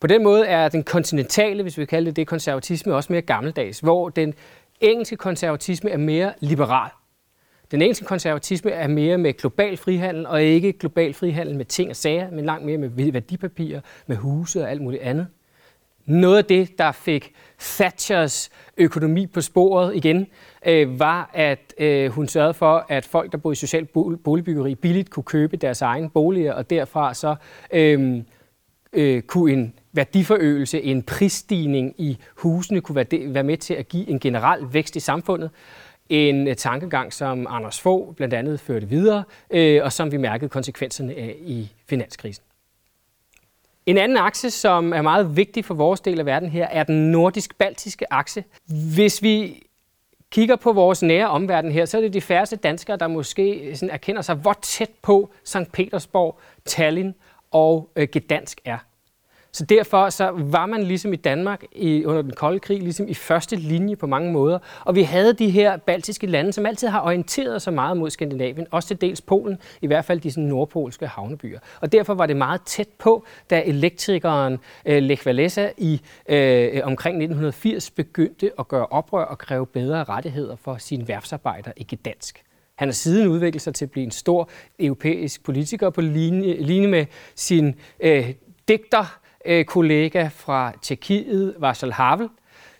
På 0.00 0.06
den 0.06 0.22
måde 0.22 0.46
er 0.46 0.68
den 0.68 0.82
kontinentale, 0.82 1.62
hvis 1.62 1.78
vi 1.78 1.84
kalder 1.84 2.10
det 2.10 2.16
det, 2.16 2.26
konservatisme 2.26 2.94
også 2.94 3.12
mere 3.12 3.22
gammeldags, 3.22 3.80
hvor 3.80 4.08
den 4.08 4.34
engelske 4.80 5.16
konservatisme 5.16 5.90
er 5.90 5.96
mere 5.96 6.32
liberal. 6.40 6.90
Den 7.70 7.82
engelske 7.82 8.04
konservatisme 8.04 8.70
er 8.70 8.88
mere 8.88 9.18
med 9.18 9.32
global 9.32 9.76
frihandel, 9.76 10.26
og 10.26 10.42
ikke 10.42 10.72
global 10.72 11.14
frihandel 11.14 11.56
med 11.56 11.64
ting 11.64 11.90
og 11.90 11.96
sager, 11.96 12.30
men 12.30 12.44
langt 12.44 12.66
mere 12.66 12.78
med 12.78 13.12
værdipapirer, 13.12 13.80
med 14.06 14.16
huse 14.16 14.62
og 14.62 14.70
alt 14.70 14.82
muligt 14.82 15.02
andet. 15.02 15.26
Noget 16.06 16.38
af 16.38 16.44
det, 16.44 16.78
der 16.78 16.92
fik 16.92 17.32
Thatchers 17.58 18.50
økonomi 18.76 19.26
på 19.26 19.40
sporet 19.40 19.96
igen, 19.96 20.26
øh, 20.66 21.00
var, 21.00 21.30
at 21.34 21.74
øh, 21.78 22.10
hun 22.10 22.28
sørgede 22.28 22.54
for, 22.54 22.86
at 22.88 23.06
folk, 23.06 23.32
der 23.32 23.38
boede 23.38 23.52
i 23.52 23.56
social 23.56 23.86
boligbyggeri, 24.24 24.74
billigt 24.74 25.10
kunne 25.10 25.24
købe 25.24 25.56
deres 25.56 25.82
egen 25.82 26.10
boliger, 26.10 26.52
og 26.52 26.70
derfra 26.70 27.14
så 27.14 27.36
øh, 27.72 28.22
øh, 28.92 29.22
kunne 29.22 29.52
en 29.52 29.74
værdiforøgelse, 29.98 30.82
en 30.82 31.02
prisstigning 31.02 31.94
i 31.98 32.18
husene 32.36 32.80
kunne 32.80 32.96
være, 32.96 33.34
være 33.34 33.42
med 33.42 33.56
til 33.56 33.74
at 33.74 33.88
give 33.88 34.08
en 34.08 34.20
generel 34.20 34.66
vækst 34.72 34.96
i 34.96 35.00
samfundet. 35.00 35.50
En 36.08 36.48
øh, 36.48 36.56
tankegang, 36.56 37.12
som 37.12 37.46
Anders 37.50 37.80
Fogh 37.80 38.14
blandt 38.14 38.34
andet 38.34 38.60
førte 38.60 38.88
videre, 38.88 39.22
øh, 39.50 39.84
og 39.84 39.92
som 39.92 40.12
vi 40.12 40.16
mærkede 40.16 40.48
konsekvenserne 40.48 41.14
af 41.14 41.36
i 41.40 41.68
finanskrisen. 41.88 42.44
En 43.86 43.98
anden 43.98 44.16
akse, 44.16 44.50
som 44.50 44.92
er 44.92 45.02
meget 45.02 45.36
vigtig 45.36 45.64
for 45.64 45.74
vores 45.74 46.00
del 46.00 46.20
af 46.20 46.26
verden 46.26 46.48
her, 46.48 46.66
er 46.66 46.82
den 46.84 47.10
nordisk-baltiske 47.12 48.12
akse. 48.12 48.44
Hvis 48.94 49.22
vi 49.22 49.62
kigger 50.30 50.56
på 50.56 50.72
vores 50.72 51.02
nære 51.02 51.28
omverden 51.28 51.72
her, 51.72 51.84
så 51.84 51.96
er 51.96 52.00
det 52.00 52.12
de 52.12 52.20
færreste 52.20 52.56
danskere, 52.56 52.96
der 52.96 53.08
måske 53.08 53.52
øh, 53.52 53.76
sådan 53.76 53.90
erkender 53.90 54.22
sig, 54.22 54.34
hvor 54.34 54.58
tæt 54.62 54.90
på 55.02 55.30
St. 55.44 55.72
Petersborg, 55.72 56.40
Tallinn 56.64 57.14
og 57.50 57.90
øh, 57.96 58.08
Gdansk 58.12 58.60
er. 58.64 58.78
Så 59.58 59.64
derfor 59.64 60.10
så 60.10 60.30
var 60.34 60.66
man 60.66 60.82
ligesom 60.82 61.12
i 61.12 61.16
Danmark 61.16 61.64
i, 61.72 62.04
under 62.04 62.22
den 62.22 62.30
kolde 62.30 62.60
krig, 62.60 62.82
ligesom 62.82 63.08
i 63.08 63.14
første 63.14 63.56
linje 63.56 63.96
på 63.96 64.06
mange 64.06 64.32
måder. 64.32 64.58
Og 64.84 64.94
vi 64.94 65.02
havde 65.02 65.32
de 65.32 65.50
her 65.50 65.76
baltiske 65.76 66.26
lande, 66.26 66.52
som 66.52 66.66
altid 66.66 66.88
har 66.88 67.02
orienteret 67.02 67.62
sig 67.62 67.72
meget 67.72 67.96
mod 67.96 68.10
Skandinavien, 68.10 68.66
også 68.70 68.88
til 68.88 69.00
dels 69.00 69.20
Polen, 69.20 69.58
i 69.82 69.86
hvert 69.86 70.04
fald 70.04 70.20
de 70.20 70.30
sådan 70.30 70.44
nordpolske 70.44 71.06
havnebyer. 71.06 71.58
Og 71.80 71.92
derfor 71.92 72.14
var 72.14 72.26
det 72.26 72.36
meget 72.36 72.62
tæt 72.62 72.88
på, 72.98 73.24
da 73.50 73.62
elektrikeren 73.66 74.58
øh, 74.84 75.02
Lech 75.02 75.26
Walesa 75.26 75.68
i 75.76 76.00
øh, 76.28 76.80
omkring 76.84 77.16
1980 77.16 77.90
begyndte 77.90 78.50
at 78.58 78.68
gøre 78.68 78.86
oprør 78.86 79.24
og 79.24 79.38
kræve 79.38 79.66
bedre 79.66 80.04
rettigheder 80.04 80.56
for 80.56 80.76
sine 80.76 81.08
værfsarbejdere 81.08 81.72
i 81.76 81.86
Gdansk. 81.94 82.42
Han 82.74 82.88
har 82.88 82.92
siden 82.92 83.28
udviklet 83.28 83.62
sig 83.62 83.74
til 83.74 83.84
at 83.84 83.90
blive 83.90 84.04
en 84.04 84.10
stor 84.10 84.50
europæisk 84.78 85.44
politiker 85.44 85.90
på 85.90 86.00
linje, 86.00 86.56
linje 86.60 86.88
med 86.88 87.06
sin 87.34 87.74
øh, 88.00 88.34
digter, 88.68 89.17
øh, 89.44 89.64
kollega 89.64 90.28
fra 90.28 90.72
Tjekkiet, 90.82 91.54
Václav 91.58 91.90
Havel, 91.90 92.28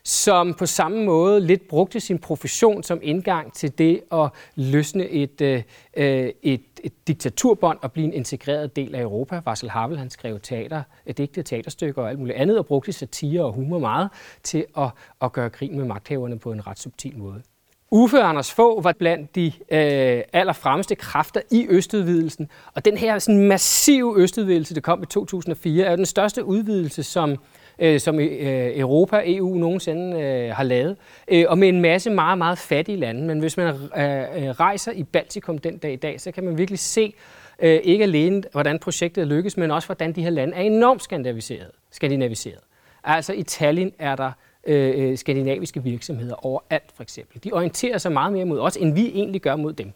som 0.05 0.55
på 0.55 0.67
samme 0.67 1.05
måde 1.05 1.41
lidt 1.41 1.69
brugte 1.69 2.01
sin 2.01 2.19
profession 2.19 2.83
som 2.83 3.01
indgang 3.03 3.53
til 3.53 3.79
det 3.79 4.01
at 4.13 4.31
løsne 4.57 5.09
et, 5.09 5.41
øh, 5.41 5.63
øh 5.97 6.33
et, 6.43 6.63
et 6.85 7.09
diktaturbånd 7.09 7.79
og 7.83 7.93
blive 7.93 8.07
en 8.07 8.13
integreret 8.13 8.77
del 8.77 8.95
af 8.95 9.03
Europa. 9.03 9.41
Václav 9.49 9.69
Havel 9.69 9.99
han 9.99 10.11
skrev 10.11 10.41
teater, 10.41 10.83
øh, 11.07 11.15
digte, 11.17 11.43
teaterstykker 11.43 12.03
og 12.03 12.09
alt 12.09 12.19
muligt 12.19 12.39
andet, 12.39 12.59
og 12.59 12.67
brugte 12.67 12.93
satire 12.93 13.45
og 13.45 13.53
humor 13.53 13.79
meget 13.79 14.11
til 14.43 14.67
at, 14.77 14.91
at 15.23 15.33
gøre 15.33 15.51
grin 15.51 15.77
med 15.77 15.85
magthaverne 15.85 16.39
på 16.39 16.53
en 16.53 16.67
ret 16.67 16.79
subtil 16.79 17.19
måde. 17.19 17.43
Uffe 17.91 18.21
Anders 18.21 18.53
Få 18.53 18.81
var 18.81 18.95
blandt 18.99 19.35
de 19.35 19.47
øh, 19.47 20.23
allerfremmeste 20.33 20.95
kræfter 20.95 21.41
i 21.51 21.67
østudvidelsen, 21.71 22.49
og 22.75 22.85
den 22.85 22.97
her 22.97 23.19
sådan 23.19 23.49
massive 23.49 24.19
østudvidelse, 24.19 24.75
der 24.75 24.81
kom 24.81 25.03
i 25.03 25.07
2004, 25.07 25.85
er 25.85 25.91
jo 25.91 25.97
den 25.97 26.07
største 26.07 26.45
udvidelse, 26.45 27.03
som 27.03 27.37
øh, 27.79 28.01
som 28.01 28.21
øh, 28.21 28.79
Europa, 28.79 29.23
EU 29.27 29.55
nogensinde 29.55 30.21
øh, 30.21 30.55
har 30.55 30.63
lavet, 30.63 30.97
øh, 31.29 31.45
og 31.49 31.59
med 31.59 31.69
en 31.69 31.81
masse 31.81 32.11
meget, 32.11 32.39
meget 32.39 32.59
fattige 32.59 32.99
lande. 32.99 33.23
Men 33.23 33.39
hvis 33.39 33.57
man 33.57 33.67
øh, 33.67 33.75
øh, 33.97 34.51
rejser 34.51 34.93
i 34.93 35.03
Baltikum 35.03 35.59
den 35.59 35.79
dag 35.79 35.93
i 35.93 35.97
dag, 35.97 36.21
så 36.21 36.31
kan 36.31 36.45
man 36.45 36.59
virkelig 36.59 36.79
se 36.79 37.15
øh, 37.59 37.81
ikke 37.85 38.03
alene, 38.03 38.43
hvordan 38.53 38.79
projektet 38.79 39.27
lykkes, 39.27 39.57
men 39.57 39.71
også, 39.71 39.89
hvordan 39.89 40.13
de 40.13 40.23
her 40.23 40.31
lande 40.31 40.55
er 40.55 40.61
enormt 40.61 41.03
skandinaviseret. 41.03 41.71
skandinaviseret. 41.91 42.61
Altså 43.05 43.33
i 43.33 43.43
Tallinn 43.43 43.93
er 43.99 44.17
der 44.17 44.33
Øh, 44.67 45.11
øh, 45.11 45.19
skandinaviske 45.19 45.83
virksomheder 45.83 46.47
overalt, 46.47 46.93
for 46.95 47.03
eksempel. 47.03 47.45
De 47.45 47.53
orienterer 47.53 47.99
sig 47.99 48.13
meget 48.13 48.33
mere 48.33 48.45
mod 48.45 48.61
os, 48.61 48.77
end 48.77 48.95
vi 48.95 49.07
egentlig 49.07 49.41
gør 49.41 49.57
mod 49.57 49.73
dem. 49.73 49.93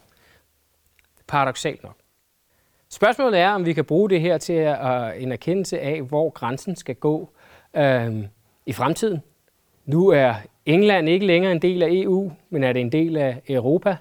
Paradoxalt 1.27 1.83
nok. 1.83 1.97
Spørgsmålet 2.91 3.41
er, 3.41 3.51
om 3.51 3.67
vi 3.67 3.73
kan 3.73 3.85
bruge 3.85 4.11
det 4.11 4.21
her 4.21 4.39
til 4.39 4.53
at, 4.53 5.23
en 5.23 5.33
erkendelse 5.33 5.81
af, 5.81 6.03
hvor 6.03 6.31
grænsen 6.31 6.77
skal 6.77 6.95
gå 6.95 7.31
øh, 7.77 8.17
i 8.67 8.73
fremtiden. 8.73 9.23
Nu 9.87 10.09
er 10.09 10.35
England 10.67 11.09
ikke 11.09 11.27
længere 11.27 11.53
en 11.53 11.63
del 11.63 11.83
af 11.83 11.89
EU, 11.91 12.33
men 12.51 12.65
er 12.65 12.73
det 12.73 12.81
en 12.81 12.93
del 12.93 13.17
af 13.17 13.43
Europa. 13.49 13.97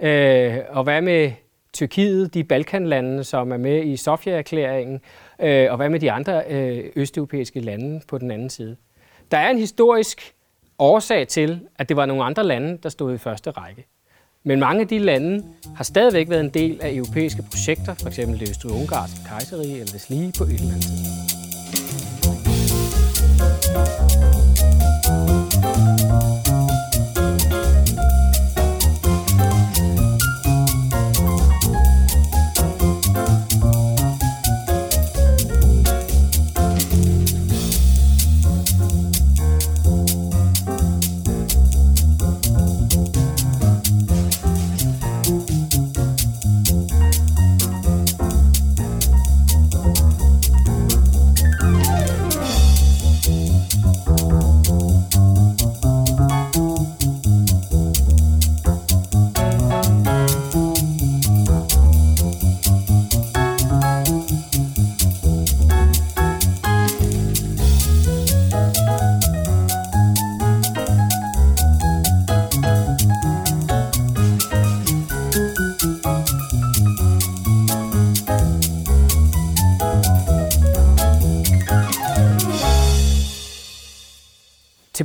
Øh, 0.00 0.58
og 0.68 0.84
hvad 0.84 1.00
med 1.00 1.32
Tyrkiet, 1.72 2.34
de 2.34 2.44
Balkanlande, 2.44 3.24
som 3.24 3.52
er 3.52 3.56
med 3.56 3.84
i 3.84 3.96
Sofia-erklæringen, 3.96 5.00
øh, 5.40 5.70
og 5.70 5.76
hvad 5.76 5.88
med 5.88 6.00
de 6.00 6.12
andre 6.12 6.42
øh, 6.48 6.84
østeuropæiske 6.96 7.60
lande 7.60 8.00
på 8.08 8.18
den 8.18 8.30
anden 8.30 8.50
side? 8.50 8.76
Der 9.30 9.38
er 9.38 9.50
en 9.50 9.58
historisk 9.58 10.34
årsag 10.78 11.28
til, 11.28 11.60
at 11.76 11.88
det 11.88 11.96
var 11.96 12.06
nogle 12.06 12.24
andre 12.24 12.44
lande, 12.44 12.78
der 12.82 12.88
stod 12.88 13.14
i 13.14 13.18
første 13.18 13.50
række. 13.50 13.86
Men 14.44 14.60
mange 14.60 14.80
af 14.80 14.88
de 14.88 14.98
lande 14.98 15.44
har 15.76 15.84
stadigvæk 15.84 16.30
været 16.30 16.40
en 16.40 16.50
del 16.50 16.78
af 16.82 16.92
europæiske 16.94 17.42
projekter, 17.42 17.94
f.eks. 17.94 18.16
det 18.16 18.50
østrig-ungarske 18.50 19.20
kejserige 19.28 19.72
eller 19.72 19.92
det 19.92 20.06
lige 20.10 20.32
på 20.38 20.44
et 20.44 20.54
eller 20.54 20.74
andet 20.74 21.16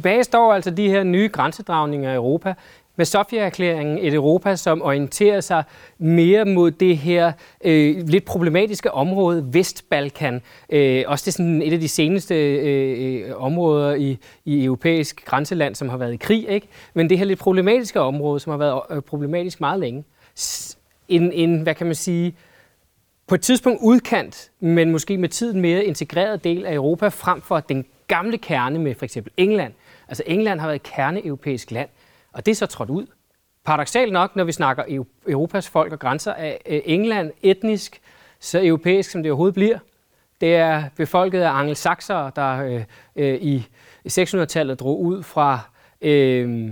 Tilbage 0.02 0.24
står 0.24 0.54
altså 0.54 0.70
de 0.70 0.90
her 0.90 1.04
nye 1.04 1.30
grænsedragninger 1.34 2.12
i 2.12 2.16
Europa. 2.16 2.54
Med 2.96 3.06
Sofia-erklæringen 3.06 3.98
et 3.98 4.14
Europa, 4.14 4.56
som 4.56 4.82
orienterer 4.82 5.42
sig 5.42 5.64
mere 5.98 6.46
mod 6.46 6.72
det 6.72 6.98
her 6.98 7.32
øh, 7.66 8.08
lidt 8.08 8.26
problematiske 8.26 8.92
område, 8.92 9.50
Vestbalkan. 9.54 10.42
Øh, 10.70 11.04
også 11.08 11.24
det 11.26 11.28
er 11.28 11.32
sådan 11.32 11.62
et 11.62 11.74
af 11.74 11.80
de 11.80 11.88
seneste 11.88 12.36
øh, 12.36 13.44
områder 13.44 13.94
i, 13.96 14.18
i 14.46 14.64
europæisk 14.64 15.26
grænseland, 15.26 15.76
som 15.76 15.90
har 15.90 15.98
været 15.98 16.14
i 16.14 16.18
krig. 16.18 16.50
Ikke? 16.50 16.68
Men 16.94 17.10
det 17.10 17.18
her 17.18 17.26
lidt 17.26 17.40
problematiske 17.40 18.00
område, 18.00 18.40
som 18.40 18.52
har 18.52 18.58
været 18.58 18.82
øh, 18.90 19.02
problematisk 19.02 19.62
meget 19.62 19.80
længe. 19.80 20.04
En, 21.08 21.32
en, 21.34 21.62
hvad 21.62 21.76
kan 21.76 21.88
man 21.88 21.96
sige, 21.96 22.36
på 23.28 23.36
et 23.36 23.42
tidspunkt 23.42 23.80
udkant, 23.82 24.52
men 24.60 24.92
måske 24.92 25.18
med 25.18 25.30
tiden 25.30 25.62
mere 25.62 25.86
integreret 25.86 26.44
del 26.44 26.66
af 26.66 26.74
Europa, 26.74 27.08
frem 27.08 27.42
for 27.42 27.60
den 27.60 27.86
gamle 28.08 28.38
kerne 28.38 28.80
med 28.80 28.96
for 28.96 29.06
eksempel 29.06 29.34
England, 29.38 29.74
Altså 30.12 30.24
England 30.28 30.60
har 30.60 30.68
været 30.68 30.76
et 30.76 30.84
kerneeuropæisk 30.84 31.72
land, 31.72 31.90
og 32.32 32.46
det 32.46 32.52
er 32.52 32.56
så 32.56 32.66
trådt 32.66 32.90
ud. 32.90 33.06
Paradoxalt 33.66 34.14
nok, 34.14 34.36
når 34.36 34.44
vi 34.44 34.52
snakker 34.52 35.04
Europas 35.28 35.70
folk 35.70 35.94
og 35.94 36.00
grænser, 36.00 36.32
er 36.32 36.58
øh, 36.66 36.82
England 36.86 37.32
etnisk 37.42 38.02
så 38.40 38.66
europæisk, 38.66 39.12
som 39.12 39.24
det 39.24 39.32
overhovedet 39.32 39.54
bliver. 39.54 39.80
Det 40.42 40.56
er 40.56 40.84
befolket 40.96 41.42
af 41.42 41.52
angelsaksere, 41.52 42.32
der 42.36 42.64
øh, 42.64 42.84
øh, 43.16 43.42
i 43.42 43.68
600-tallet 44.10 44.80
drog 44.80 45.02
ud 45.02 45.24
fra 45.24 45.60
øh, 46.02 46.72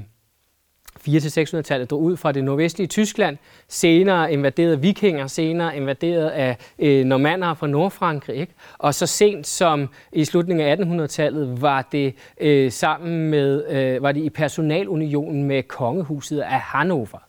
400-600-tallet 1.08 1.90
drog 1.90 2.02
ud 2.02 2.18
fra 2.18 2.32
det 2.32 2.44
nordvestlige 2.44 2.88
Tyskland, 2.88 3.38
senere 3.68 4.34
invaderet 4.34 4.82
vikinger, 4.82 5.28
senere 5.28 5.78
invaderet 5.78 6.30
af 6.30 6.58
øh, 6.80 7.06
normander 7.06 7.54
fra 7.54 7.68
Nordfrankrig. 7.68 8.36
Ikke? 8.36 8.54
Og 8.78 8.94
så 8.94 9.06
sent 9.06 9.48
som 9.48 9.90
i 10.14 10.26
slutningen 10.26 10.68
af 10.68 10.76
1800-tallet 10.76 11.62
var 11.62 11.88
det 11.92 12.16
øh, 12.42 12.72
sammen 12.72 13.30
med, 13.30 13.68
øh, 13.70 14.04
var 14.04 14.12
det 14.12 14.22
i 14.22 14.30
personalunionen 14.30 15.44
med 15.44 15.64
kongehuset 15.64 16.40
af 16.40 16.60
Hannover. 16.60 17.24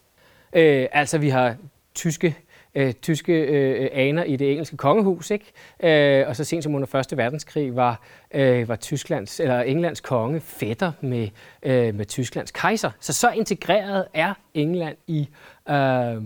Øh, 0.52 0.86
altså 0.92 1.18
vi 1.18 1.28
har 1.28 1.54
tyske 1.94 2.36
øh, 2.74 2.92
tyske 2.92 3.32
øh, 3.32 3.88
aner 3.92 4.24
i 4.24 4.36
det 4.36 4.50
engelske 4.50 4.76
kongehus, 4.76 5.30
ikke? 5.30 5.52
Øh, 5.82 6.28
og 6.28 6.36
så 6.36 6.44
sent 6.44 6.64
som 6.64 6.74
under 6.74 6.94
1. 7.12 7.16
verdenskrig 7.18 7.76
var, 7.76 8.02
øh, 8.34 8.68
var 8.68 8.76
Tysklands, 8.76 9.40
eller 9.40 9.60
Englands 9.60 10.00
konge 10.00 10.40
fætter 10.40 10.92
med, 11.00 11.28
øh, 11.62 11.94
med 11.94 12.06
Tysklands 12.06 12.50
kejser. 12.50 12.90
Så 13.00 13.12
så 13.12 13.30
integreret 13.30 14.06
er 14.14 14.34
England 14.54 14.96
i, 15.06 15.28
øh, 15.70 16.22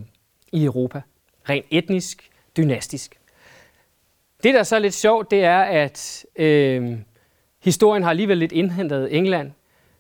i 0.53 0.65
Europa, 0.65 1.01
rent 1.49 1.67
etnisk, 1.71 2.31
dynastisk. 2.57 3.19
Det, 4.43 4.55
der 4.55 4.61
er 4.61 4.65
så 4.65 4.79
lidt 4.79 4.95
sjovt, 4.95 5.31
det 5.31 5.45
er, 5.45 5.61
at 5.61 6.27
øh, 6.37 6.99
historien 7.63 8.03
har 8.03 8.11
alligevel 8.11 8.39
lidt 8.39 8.53
indhentet 8.53 9.17
England. 9.17 9.51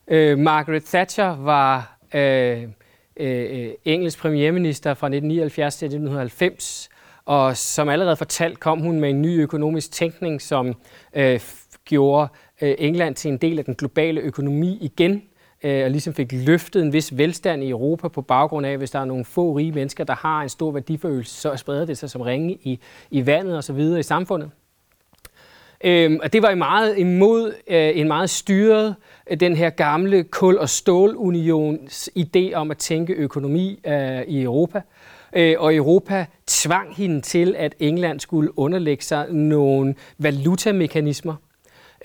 Øh, 0.09 0.39
Margaret 0.39 0.85
Thatcher 0.85 1.37
var... 1.37 1.99
Øh, 2.15 2.69
Øh, 3.17 3.67
øh, 3.67 3.73
engelsk 3.85 4.19
premierminister 4.19 4.95
fra 4.95 5.07
1979 5.07 5.77
til 5.77 5.87
1990, 5.87 6.89
og 7.25 7.57
som 7.57 7.89
allerede 7.89 8.17
fortalt 8.17 8.61
kom 8.61 8.81
hun 8.81 9.01
med 9.01 9.11
en 9.11 9.23
ny 9.23 9.43
økonomisk 9.43 9.93
tænkning, 9.93 10.43
som 10.43 10.75
øh, 11.15 11.41
gjorde 11.85 12.29
øh, 12.63 12.75
England 12.79 13.15
til 13.15 13.31
en 13.31 13.37
del 13.37 13.59
af 13.59 13.65
den 13.65 13.75
globale 13.75 14.21
økonomi 14.21 14.79
igen, 14.81 15.23
øh, 15.65 15.85
og 15.85 15.91
ligesom 15.91 16.15
fik 16.15 16.33
løftet 16.33 16.83
en 16.83 16.93
vis 16.93 17.19
velstand 17.19 17.65
i 17.65 17.71
Europa 17.71 18.09
på 18.09 18.23
baggrund 18.23 18.67
af, 18.67 18.71
at 18.71 18.79
hvis 18.79 18.91
der 18.91 18.99
er 18.99 19.05
nogle 19.05 19.25
få 19.25 19.53
rige 19.53 19.73
mennesker, 19.73 20.05
der 20.05 20.15
har 20.15 20.43
en 20.43 20.49
stor 20.49 20.71
værdiforøgelse, 20.71 21.35
så 21.35 21.57
spreder 21.57 21.85
det 21.85 21.99
sig 21.99 22.11
som 22.11 22.21
ringe 22.21 22.59
i, 22.63 22.81
i 23.11 23.27
vandet 23.27 23.59
osv. 23.59 23.79
i 23.79 24.03
samfundet. 24.03 24.51
Øhm, 25.85 26.21
og 26.23 26.33
det 26.33 26.43
var 26.43 26.51
i 26.51 26.55
meget 26.55 26.99
imod 26.99 27.55
øh, 27.67 27.99
en 27.99 28.09
meget 28.09 28.31
styret, 28.31 28.95
øh, 29.31 29.41
den 29.41 29.57
her 29.57 29.71
gamle 29.71 30.25
kul- 30.25 30.59
og 30.59 30.69
stålunions 30.69 32.11
idé 32.19 32.53
om 32.55 32.71
at 32.71 32.79
tænke 32.79 33.13
økonomi 33.13 33.81
øh, 33.87 34.23
i 34.23 34.43
Europa. 34.43 34.81
Øh, 35.37 35.55
og 35.59 35.75
Europa 35.75 36.27
tvang 36.47 36.97
hende 36.97 37.21
til, 37.21 37.55
at 37.59 37.75
England 37.79 38.21
skulle 38.21 38.59
underlægge 38.59 39.05
sig 39.05 39.33
nogle 39.33 39.95
valutamekanismer. 40.19 41.35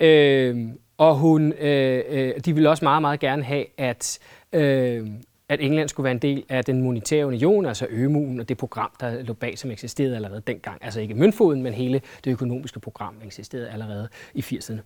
Øh, 0.00 0.56
og 0.98 1.16
hun, 1.16 1.52
øh, 1.52 2.02
øh, 2.08 2.32
de 2.44 2.54
ville 2.54 2.70
også 2.70 2.84
meget, 2.84 3.00
meget 3.02 3.20
gerne 3.20 3.42
have, 3.42 3.64
at 3.78 4.18
øh, 4.52 5.06
at 5.50 5.60
England 5.60 5.88
skulle 5.88 6.04
være 6.04 6.12
en 6.12 6.18
del 6.18 6.44
af 6.48 6.64
den 6.64 6.82
monetære 6.82 7.26
union, 7.26 7.66
altså 7.66 7.84
ØMU'en 7.84 8.40
og 8.40 8.48
det 8.48 8.56
program, 8.56 8.90
der 9.00 9.22
lå 9.22 9.32
bag, 9.32 9.58
som 9.58 9.70
eksisterede 9.70 10.16
allerede 10.16 10.42
dengang. 10.46 10.84
Altså 10.84 11.00
ikke 11.00 11.14
møntfoden, 11.14 11.62
men 11.62 11.74
hele 11.74 12.00
det 12.24 12.30
økonomiske 12.30 12.80
program 12.80 13.14
eksisterede 13.24 13.70
allerede 13.70 14.08
i 14.34 14.40
80'erne. 14.40 14.80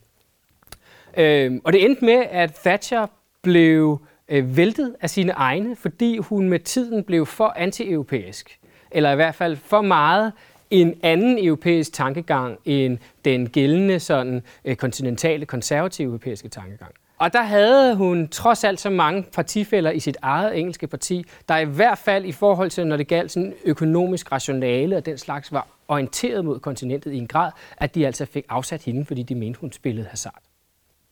Øh, 1.16 1.60
og 1.64 1.72
det 1.72 1.84
endte 1.84 2.04
med, 2.04 2.24
at 2.30 2.54
Thatcher 2.54 3.06
blev 3.42 4.00
øh, 4.28 4.56
væltet 4.56 4.94
af 5.00 5.10
sine 5.10 5.32
egne, 5.32 5.76
fordi 5.76 6.18
hun 6.18 6.48
med 6.48 6.58
tiden 6.58 7.04
blev 7.04 7.26
for 7.26 7.52
anti-europæisk. 7.56 8.60
Eller 8.90 9.12
i 9.12 9.14
hvert 9.14 9.34
fald 9.34 9.56
for 9.56 9.82
meget 9.82 10.32
en 10.70 10.94
anden 11.02 11.44
europæisk 11.46 11.92
tankegang 11.92 12.58
end 12.64 12.98
den 13.24 13.48
gældende 13.48 14.00
sådan, 14.00 14.42
øh, 14.64 14.76
kontinentale 14.76 15.46
konservative 15.46 16.06
europæiske 16.06 16.48
tankegang. 16.48 16.94
Og 17.24 17.32
der 17.32 17.42
havde 17.42 17.96
hun 17.96 18.28
trods 18.28 18.64
alt 18.64 18.80
så 18.80 18.90
mange 18.90 19.22
partifælder 19.22 19.90
i 19.90 20.00
sit 20.00 20.16
eget 20.22 20.58
engelske 20.58 20.86
parti, 20.86 21.24
der 21.48 21.58
i 21.58 21.64
hvert 21.64 21.98
fald 21.98 22.24
i 22.24 22.32
forhold 22.32 22.70
til, 22.70 22.86
når 22.86 22.96
det 22.96 23.08
galt 23.08 23.32
sådan 23.32 23.54
økonomisk 23.64 24.32
rationale 24.32 24.96
og 24.96 25.06
den 25.06 25.18
slags, 25.18 25.52
var 25.52 25.66
orienteret 25.88 26.44
mod 26.44 26.60
kontinentet 26.60 27.12
i 27.12 27.16
en 27.16 27.26
grad, 27.26 27.50
at 27.76 27.94
de 27.94 28.06
altså 28.06 28.26
fik 28.26 28.44
afsat 28.48 28.82
hende, 28.82 29.04
fordi 29.04 29.22
de 29.22 29.34
mente, 29.34 29.60
hun 29.60 29.72
spillede 29.72 30.06
hasard. 30.10 30.38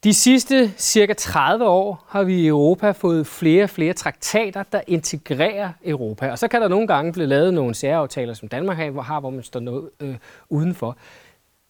De 0.05 0.15
sidste 0.15 0.73
cirka 0.77 1.13
30 1.13 1.65
år 1.65 2.05
har 2.09 2.23
vi 2.23 2.35
i 2.35 2.47
Europa 2.47 2.91
fået 2.91 3.27
flere 3.27 3.65
og 3.65 3.71
flere 3.71 3.93
traktater, 3.93 4.63
der 4.63 4.81
integrerer 4.87 5.71
Europa. 5.85 6.31
Og 6.31 6.39
så 6.39 6.49
kan 6.49 6.63
der 6.63 6.69
nogle 6.69 6.87
gange 6.87 7.13
blive 7.13 7.27
lavet 7.27 7.55
nogle 7.55 7.75
særaftaler, 7.75 8.35
som 8.35 8.49
Danmark 8.49 8.77
har, 8.77 9.21
hvor 9.21 9.31
man 9.31 9.43
står 9.43 9.61
noget 9.61 9.91
øh, 10.01 10.17
udenfor. 10.49 10.97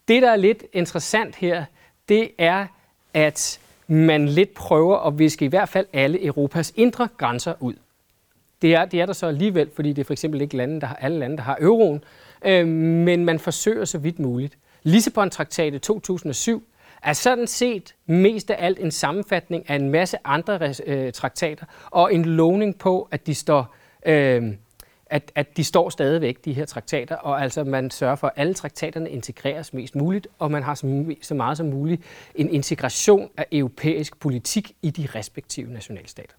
Det, 0.09 0.23
der 0.23 0.31
er 0.31 0.37
lidt 0.37 0.65
interessant 0.73 1.37
her, 1.37 1.65
det 2.09 2.31
er, 2.39 2.67
at 3.15 3.59
man 3.93 4.29
lidt 4.29 4.55
prøver 4.55 5.07
at 5.07 5.19
viske 5.19 5.45
i 5.45 5.49
hvert 5.49 5.69
fald 5.69 5.87
alle 5.93 6.25
Europas 6.25 6.73
indre 6.77 7.09
grænser 7.19 7.55
ud. 7.61 7.75
Det 8.63 8.75
er, 8.75 8.85
det 8.85 9.01
er 9.01 9.07
der 9.07 9.13
så 9.13 9.27
alligevel, 9.27 9.71
fordi 9.75 9.93
det 9.93 9.99
er 9.99 10.05
for 10.05 10.13
eksempel 10.13 10.41
ikke 10.41 10.57
lande, 10.57 10.81
der 10.81 10.87
har, 10.87 10.97
alle 10.97 11.19
lande, 11.19 11.37
der 11.37 11.43
har 11.43 11.59
euroen, 11.61 12.05
øh, 12.45 12.67
men 12.67 13.25
man 13.25 13.39
forsøger 13.39 13.85
så 13.85 13.99
vidt 13.99 14.19
muligt. 14.19 14.59
Lissabon-traktatet 14.83 15.83
2007 15.83 16.65
er 17.03 17.13
sådan 17.13 17.47
set 17.47 17.95
mest 18.07 18.51
af 18.51 18.67
alt 18.67 18.79
en 18.79 18.91
sammenfatning 18.91 19.71
af 19.71 19.75
en 19.75 19.91
masse 19.91 20.17
andre 20.25 20.75
øh, 20.87 21.13
traktater, 21.13 21.67
og 21.91 22.15
en 22.15 22.25
lovning 22.25 22.79
på, 22.79 23.09
at 23.11 23.27
de 23.27 23.35
står, 23.35 23.75
øh, 24.07 24.53
at, 25.13 25.33
at 25.35 25.57
de 25.57 25.65
står 25.65 25.91
stadigvæk, 25.91 26.45
de 26.45 26.53
her 26.53 26.65
traktater, 26.65 27.17
og 27.17 27.43
altså 27.43 27.65
man 27.65 27.91
sørger 27.91 28.17
for, 28.17 28.27
at 28.27 28.33
alle 28.37 28.55
traktaterne 28.55 29.11
integreres 29.11 29.73
mest 29.73 29.95
muligt, 29.95 30.29
og 30.39 30.51
man 30.51 30.63
har 30.63 30.75
så, 30.75 31.15
så 31.23 31.35
meget 31.35 31.57
som 31.57 31.67
muligt 31.67 32.03
en 32.35 32.51
integration 32.51 33.31
af 33.37 33.47
europæisk 33.53 34.21
politik 34.21 34.73
i 34.83 34.91
de 34.91 35.09
respektive 35.15 35.73
nationalstater. 35.73 36.35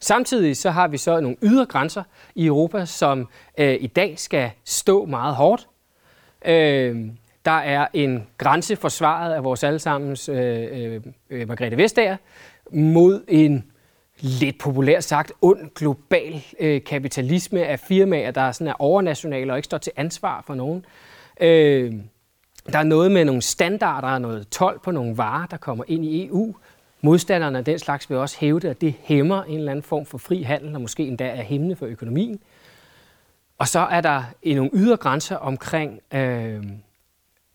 Samtidig 0.00 0.56
så 0.56 0.70
har 0.70 0.88
vi 0.88 0.96
så 0.96 1.20
nogle 1.20 1.36
ydre 1.42 1.66
grænser 1.66 2.02
i 2.34 2.46
Europa, 2.46 2.84
som 2.84 3.28
øh, 3.58 3.76
i 3.80 3.86
dag 3.86 4.18
skal 4.18 4.50
stå 4.64 5.04
meget 5.04 5.34
hårdt. 5.34 5.68
Øh, 6.44 7.06
der 7.44 7.50
er 7.50 7.86
en 7.92 8.26
grænse 8.38 8.76
forsvaret 8.76 9.34
af 9.34 9.44
vores 9.44 9.64
allesammens 9.64 10.28
øh, 10.28 10.36
øh, 10.70 11.00
øh 11.30 11.48
Margrethe 11.48 11.76
Vestager 11.76 12.16
mod 12.72 13.24
en 13.28 13.64
lidt 14.20 14.58
populært 14.58 15.04
sagt 15.04 15.32
ond 15.42 15.70
global 15.74 16.44
øh, 16.60 16.84
kapitalisme 16.84 17.64
af 17.64 17.80
firmaer, 17.80 18.30
der 18.30 18.52
sådan 18.52 18.66
er 18.66 18.74
overnationale 18.78 19.52
og 19.52 19.58
ikke 19.58 19.64
står 19.64 19.78
til 19.78 19.92
ansvar 19.96 20.42
for 20.46 20.54
nogen. 20.54 20.84
Øh, 21.40 21.94
der 22.72 22.78
er 22.78 22.82
noget 22.82 23.12
med 23.12 23.24
nogle 23.24 23.42
standarder 23.42 24.08
og 24.08 24.20
noget 24.20 24.48
tolv 24.48 24.80
på 24.80 24.90
nogle 24.90 25.16
varer, 25.16 25.46
der 25.46 25.56
kommer 25.56 25.84
ind 25.88 26.04
i 26.04 26.26
EU. 26.26 26.54
Modstanderne 27.00 27.58
af 27.58 27.64
den 27.64 27.78
slags 27.78 28.10
vil 28.10 28.18
også 28.18 28.36
hævde, 28.40 28.70
at 28.70 28.80
det 28.80 28.94
hæmmer 29.02 29.42
en 29.42 29.58
eller 29.58 29.70
anden 29.70 29.82
form 29.82 30.06
for 30.06 30.18
fri 30.18 30.42
handel, 30.42 30.74
og 30.74 30.80
måske 30.80 31.06
endda 31.06 31.26
er 31.28 31.42
hæmmende 31.42 31.76
for 31.76 31.86
økonomien. 31.86 32.40
Og 33.58 33.68
så 33.68 33.80
er 33.80 34.00
der 34.00 34.22
nogle 34.44 34.70
ydre 34.74 34.96
grænser 34.96 35.36
omkring 35.36 36.00
øh, 36.14 36.62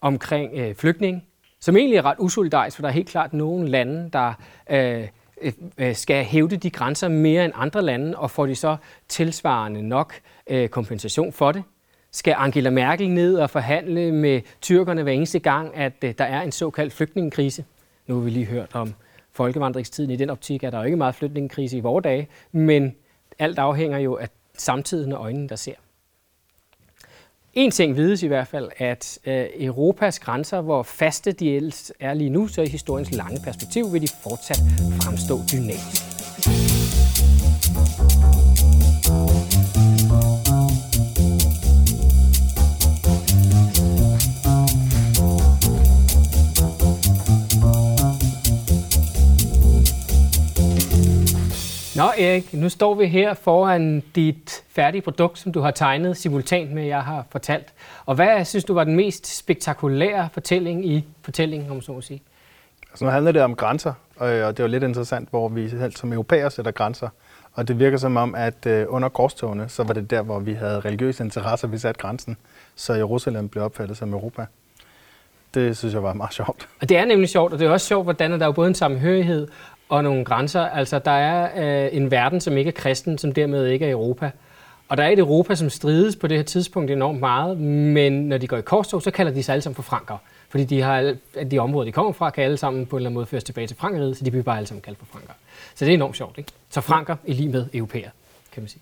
omkring 0.03 0.51
øh, 0.53 0.75
flygtninge, 0.75 1.23
som 1.59 1.77
egentlig 1.77 1.97
er 1.97 2.05
ret 2.05 2.17
usolidarisk, 2.19 2.75
for 2.77 2.81
der 2.81 2.89
er 2.89 2.93
helt 2.93 3.09
klart 3.09 3.33
nogle 3.33 3.67
lande, 3.67 4.09
der 4.13 4.33
øh, 4.69 5.07
Øh, 5.77 5.95
skal 5.95 6.25
hævde 6.25 6.57
de 6.57 6.69
grænser 6.69 7.07
mere 7.07 7.45
end 7.45 7.53
andre 7.55 7.81
lande, 7.81 8.17
og 8.17 8.31
får 8.31 8.45
de 8.45 8.55
så 8.55 8.77
tilsvarende 9.07 9.81
nok 9.81 10.13
øh, 10.47 10.69
kompensation 10.69 11.33
for 11.33 11.51
det. 11.51 11.63
Skal 12.11 12.35
Angela 12.37 12.69
Merkel 12.69 13.09
ned 13.09 13.35
og 13.37 13.49
forhandle 13.49 14.11
med 14.11 14.41
tyrkerne 14.61 15.03
hver 15.03 15.11
eneste 15.11 15.39
gang, 15.39 15.75
at 15.75 15.93
øh, 16.03 16.13
der 16.17 16.25
er 16.25 16.41
en 16.41 16.51
såkaldt 16.51 16.93
flygtningekrise? 16.93 17.65
Nu 18.07 18.15
har 18.15 18.21
vi 18.21 18.29
lige 18.29 18.45
hørt 18.45 18.69
om 18.73 18.93
folkevandringstiden. 19.31 20.11
I 20.11 20.15
den 20.15 20.29
optik 20.29 20.63
er 20.63 20.69
der 20.69 20.77
jo 20.77 20.83
ikke 20.83 20.97
meget 20.97 21.15
flygtningekrise 21.15 21.77
i 21.77 21.79
vores 21.79 22.03
dage, 22.03 22.27
men 22.51 22.95
alt 23.39 23.59
afhænger 23.59 23.97
jo 23.97 24.15
af 24.15 24.29
samtiden 24.57 25.11
og 25.11 25.23
øjnene, 25.23 25.49
der 25.49 25.55
ser. 25.55 25.73
En 27.53 27.71
ting 27.71 27.95
vides 27.95 28.23
i 28.23 28.27
hvert 28.27 28.47
fald, 28.47 28.69
at 28.77 29.19
øh, 29.25 29.45
Europas 29.59 30.19
grænser, 30.19 30.61
hvor 30.61 30.83
faste 30.83 31.31
de 31.31 31.55
ellers 31.55 31.91
er 31.99 32.13
lige 32.13 32.29
nu, 32.29 32.47
så 32.47 32.61
i 32.61 32.67
historiens 32.67 33.11
lange 33.11 33.41
perspektiv 33.43 33.93
vil 33.93 34.01
de 34.01 34.07
fortsat 34.23 34.59
fremstå 35.01 35.39
dynamiske. 35.51 36.13
Nå 51.95 52.03
Erik, 52.17 52.53
nu 52.53 52.69
står 52.69 52.93
vi 52.93 53.05
her 53.05 53.33
foran 53.33 54.03
dit 54.15 54.63
færdige 54.69 55.01
produkt, 55.01 55.39
som 55.39 55.51
du 55.51 55.61
har 55.61 55.71
tegnet 55.71 56.17
simultant 56.17 56.71
med, 56.71 56.83
jeg 56.83 57.03
har 57.03 57.25
fortalt. 57.29 57.73
Og 58.05 58.15
hvad 58.15 58.45
synes 58.45 58.63
du 58.63 58.73
var 58.73 58.83
den 58.83 58.95
mest 58.95 59.37
spektakulære 59.37 60.29
fortælling 60.31 60.85
i 60.85 61.05
fortællingen, 61.21 61.71
om 61.71 61.81
så 61.81 61.91
at 61.91 62.03
sige? 62.03 62.21
Altså 62.91 63.05
nu 63.05 63.11
handler 63.11 63.31
det 63.31 63.41
om 63.41 63.55
grænser, 63.55 63.93
og 64.15 64.29
det 64.29 64.59
er 64.59 64.63
jo 64.63 64.67
lidt 64.67 64.83
interessant, 64.83 65.29
hvor 65.29 65.49
vi 65.49 65.69
selv 65.69 65.91
som 65.91 66.13
europæer 66.13 66.49
sætter 66.49 66.71
grænser. 66.71 67.09
Og 67.53 67.67
det 67.67 67.79
virker 67.79 67.97
som 67.97 68.17
om, 68.17 68.35
at 68.35 68.65
øh, 68.65 68.85
under 68.89 69.09
korstogene, 69.09 69.69
så 69.69 69.83
var 69.83 69.93
det 69.93 70.09
der, 70.09 70.21
hvor 70.21 70.39
vi 70.39 70.53
havde 70.53 70.79
religiøse 70.79 71.23
interesser, 71.23 71.67
vi 71.67 71.77
satte 71.77 72.01
grænsen. 72.01 72.37
Så 72.75 72.93
Jerusalem 72.93 73.49
blev 73.49 73.63
opfattet 73.63 73.97
som 73.97 74.13
Europa. 74.13 74.45
Det 75.53 75.77
synes 75.77 75.93
jeg 75.93 76.03
var 76.03 76.13
meget 76.13 76.33
sjovt. 76.33 76.67
Og 76.81 76.89
det 76.89 76.97
er 76.97 77.05
nemlig 77.05 77.29
sjovt, 77.29 77.53
og 77.53 77.59
det 77.59 77.67
er 77.67 77.71
også 77.71 77.87
sjovt, 77.87 78.05
hvordan 78.05 78.31
der 78.31 78.39
er 78.39 78.45
jo 78.45 78.51
både 78.51 78.67
en 78.67 78.75
sammenhørighed 78.75 79.47
og 79.89 80.03
nogle 80.03 80.25
grænser. 80.25 80.61
Altså, 80.61 80.99
der 80.99 81.11
er 81.11 81.49
øh, 81.85 81.97
en 81.97 82.11
verden, 82.11 82.41
som 82.41 82.57
ikke 82.57 82.67
er 82.67 82.71
kristen, 82.71 83.17
som 83.17 83.31
dermed 83.31 83.67
ikke 83.67 83.85
er 83.85 83.91
Europa. 83.91 84.31
Og 84.89 84.97
der 84.97 85.03
er 85.03 85.09
et 85.09 85.19
Europa, 85.19 85.55
som 85.55 85.69
strides 85.69 86.15
på 86.15 86.27
det 86.27 86.37
her 86.37 86.43
tidspunkt 86.43 86.91
enormt 86.91 87.19
meget, 87.19 87.57
men 87.57 88.13
når 88.13 88.37
de 88.37 88.47
går 88.47 88.57
i 88.57 88.61
korstog, 88.61 89.01
så 89.01 89.11
kalder 89.11 89.31
de 89.31 89.43
sig 89.43 89.53
alle 89.53 89.61
sammen 89.61 89.75
for 89.75 89.83
franker. 89.83 90.17
Fordi 90.49 90.63
de, 90.63 90.81
har, 90.81 91.15
de 91.51 91.59
områder, 91.59 91.85
de 91.85 91.91
kommer 91.91 92.11
fra, 92.11 92.29
kan 92.29 92.43
alle 92.43 92.57
sammen 92.57 92.85
på 92.85 92.95
en 92.95 92.99
eller 92.99 93.09
anden 93.09 93.13
måde 93.13 93.25
føres 93.25 93.43
tilbage 93.43 93.67
til 93.67 93.77
Frankrig, 93.77 94.15
så 94.15 94.25
de 94.25 94.31
bliver 94.31 94.43
bare 94.43 94.57
alle 94.57 94.67
sammen 94.67 94.81
kaldt 94.81 94.99
for 94.99 95.05
franker. 95.05 95.33
Så 95.75 95.85
det 95.85 95.91
er 95.91 95.95
enormt 95.95 96.17
sjovt, 96.17 96.37
ikke? 96.37 96.51
Så 96.69 96.81
franker 96.81 97.15
i 97.25 97.33
lige 97.33 97.49
med 97.49 97.65
europæer, 97.73 98.09
kan 98.51 98.63
man 98.63 98.67
sige. 98.67 98.81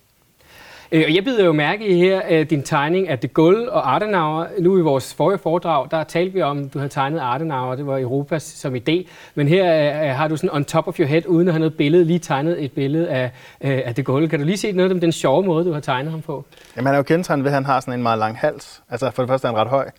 Øh, 0.93 1.04
og 1.08 1.15
jeg 1.15 1.23
bider 1.23 1.45
jo 1.45 1.51
mærke 1.51 1.88
i 1.88 1.95
her 1.95 2.21
øh, 2.30 2.49
din 2.49 2.63
tegning 2.63 3.10
af 3.10 3.19
de 3.19 3.27
Gaulle 3.27 3.71
og 3.71 3.95
Adenauer. 3.95 4.45
Nu 4.60 4.77
i 4.77 4.82
vores 4.82 5.13
forrige 5.13 5.38
foredrag, 5.38 5.88
der 5.91 6.04
talte 6.04 6.34
vi 6.34 6.41
om, 6.41 6.60
at 6.60 6.73
du 6.73 6.80
havde 6.80 6.89
tegnet 6.89 7.21
Adenauer, 7.23 7.75
det 7.75 7.88
var 7.88 7.99
Europa 7.99 8.39
som 8.39 8.75
idé. 8.75 9.08
Men 9.36 9.47
her 9.47 9.93
øh, 10.04 10.15
har 10.15 10.27
du 10.27 10.38
sådan 10.38 10.49
on 10.49 10.65
top 10.65 10.88
of 10.88 10.99
your 10.99 11.08
head, 11.08 11.25
uden 11.27 11.47
at 11.47 11.54
have 11.54 11.60
noget 11.60 11.77
billede, 11.77 12.06
lige 12.06 12.19
tegnet 12.19 12.63
et 12.63 12.71
billede 12.71 13.10
af, 13.10 13.32
af 13.62 13.95
de 13.95 14.04
Gaulle. 14.04 14.30
Kan 14.30 14.39
du 14.39 14.45
lige 14.45 14.58
se 14.58 14.71
noget 14.71 14.91
om 14.91 14.99
den 14.99 15.12
sjove 15.12 15.43
måde, 15.43 15.65
du 15.65 15.73
har 15.73 15.80
tegnet 15.80 16.12
ham 16.12 16.21
på? 16.21 16.45
Jamen 16.75 16.86
han 16.86 16.93
er 16.93 16.97
jo 16.97 17.04
kendetegnet 17.04 17.43
ved, 17.43 17.51
at 17.51 17.56
han 17.56 17.65
har 17.65 17.80
sådan 17.80 17.93
en 17.93 18.04
meget 18.04 18.19
lang 18.19 18.38
hals. 18.38 18.82
Altså 18.89 19.12
for 19.12 19.21
det 19.23 19.30
første 19.30 19.47
er 19.47 19.51
han 19.51 19.60
ret 19.60 19.67
høj. 19.67 19.89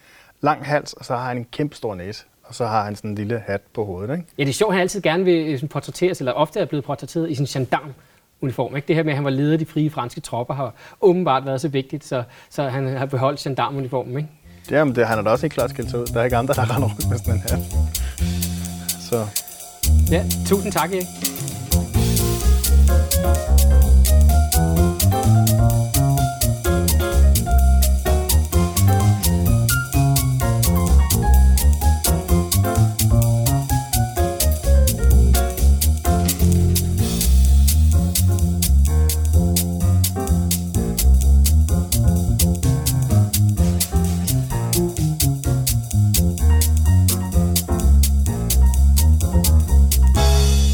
Lang 0.40 0.66
hals, 0.66 0.92
og 0.92 1.04
så 1.04 1.16
har 1.16 1.28
han 1.28 1.36
en 1.36 1.46
kæmpe 1.52 1.76
stor 1.76 1.94
næse 1.94 2.24
og 2.44 2.54
så 2.54 2.66
har 2.66 2.84
han 2.84 2.96
sådan 2.96 3.10
en 3.10 3.16
lille 3.16 3.42
hat 3.46 3.60
på 3.74 3.84
hovedet. 3.84 4.12
Ikke? 4.12 4.24
Ja, 4.38 4.42
det 4.42 4.48
er 4.48 4.54
sjovt, 4.54 4.72
han 4.72 4.80
altid 4.80 5.02
gerne 5.02 5.24
vil 5.24 5.68
portrætteres, 5.70 6.18
eller 6.18 6.32
ofte 6.32 6.60
er 6.60 6.64
blevet 6.64 6.84
portrætteret 6.84 7.30
i 7.30 7.34
sin 7.34 7.46
gendarm 7.46 7.94
uniform. 8.42 8.76
Ikke? 8.76 8.88
Det 8.88 8.96
her 8.96 9.02
med, 9.02 9.12
at 9.12 9.16
han 9.16 9.24
var 9.24 9.30
leder 9.30 9.52
af 9.52 9.58
de 9.58 9.66
frie 9.66 9.90
franske 9.90 10.20
tropper, 10.20 10.54
har 10.54 10.74
åbenbart 11.00 11.46
været 11.46 11.60
så 11.60 11.68
vigtigt, 11.68 12.04
så, 12.04 12.22
så 12.50 12.68
han 12.68 12.96
har 12.96 13.06
beholdt 13.06 13.40
gendarmuniformen. 13.40 14.16
Ikke? 14.16 14.28
Jamen, 14.70 14.94
det, 14.94 15.06
han 15.06 15.18
er 15.18 15.22
da 15.22 15.30
også 15.30 15.44
helt 15.44 15.52
klart 15.52 15.70
skilt 15.70 15.90
sig 15.90 16.00
ud. 16.00 16.06
Der 16.06 16.20
er 16.20 16.24
ikke 16.24 16.36
andre, 16.36 16.54
der 16.54 16.74
render 16.74 16.88
rundt 16.88 17.08
med 17.10 17.18
sådan 17.18 17.34
en 17.34 17.40
her. 17.40 17.56
Så. 19.00 19.26
Ja, 20.10 20.24
tusind 20.46 20.72
tak, 20.72 20.90
Erik. 20.92 21.06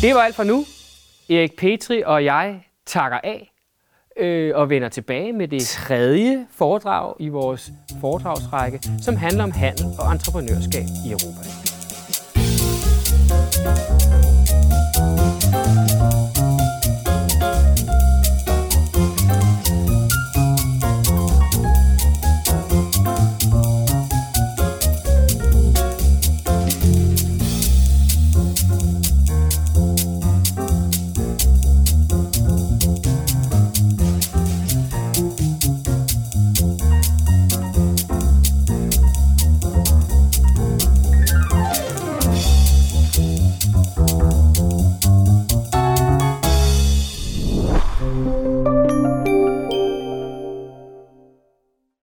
Det 0.02 0.14
var 0.14 0.20
alt 0.20 0.34
for 0.34 0.44
nu. 0.44 0.64
Erik 1.30 1.56
Petri 1.56 2.02
og 2.02 2.24
jeg 2.24 2.60
takker 2.86 3.18
af 3.24 3.52
øh, 4.16 4.52
og 4.56 4.70
vender 4.70 4.88
tilbage 4.88 5.32
med 5.32 5.48
det 5.48 5.62
tredje 5.62 6.46
foredrag 6.50 7.14
i 7.20 7.28
vores 7.28 7.70
foredragsrække, 8.00 8.80
som 9.02 9.16
handler 9.16 9.44
om 9.44 9.50
handel 9.50 9.86
og 9.98 10.12
entreprenørskab 10.12 10.84
i 11.06 11.10
Europa. 11.10 11.48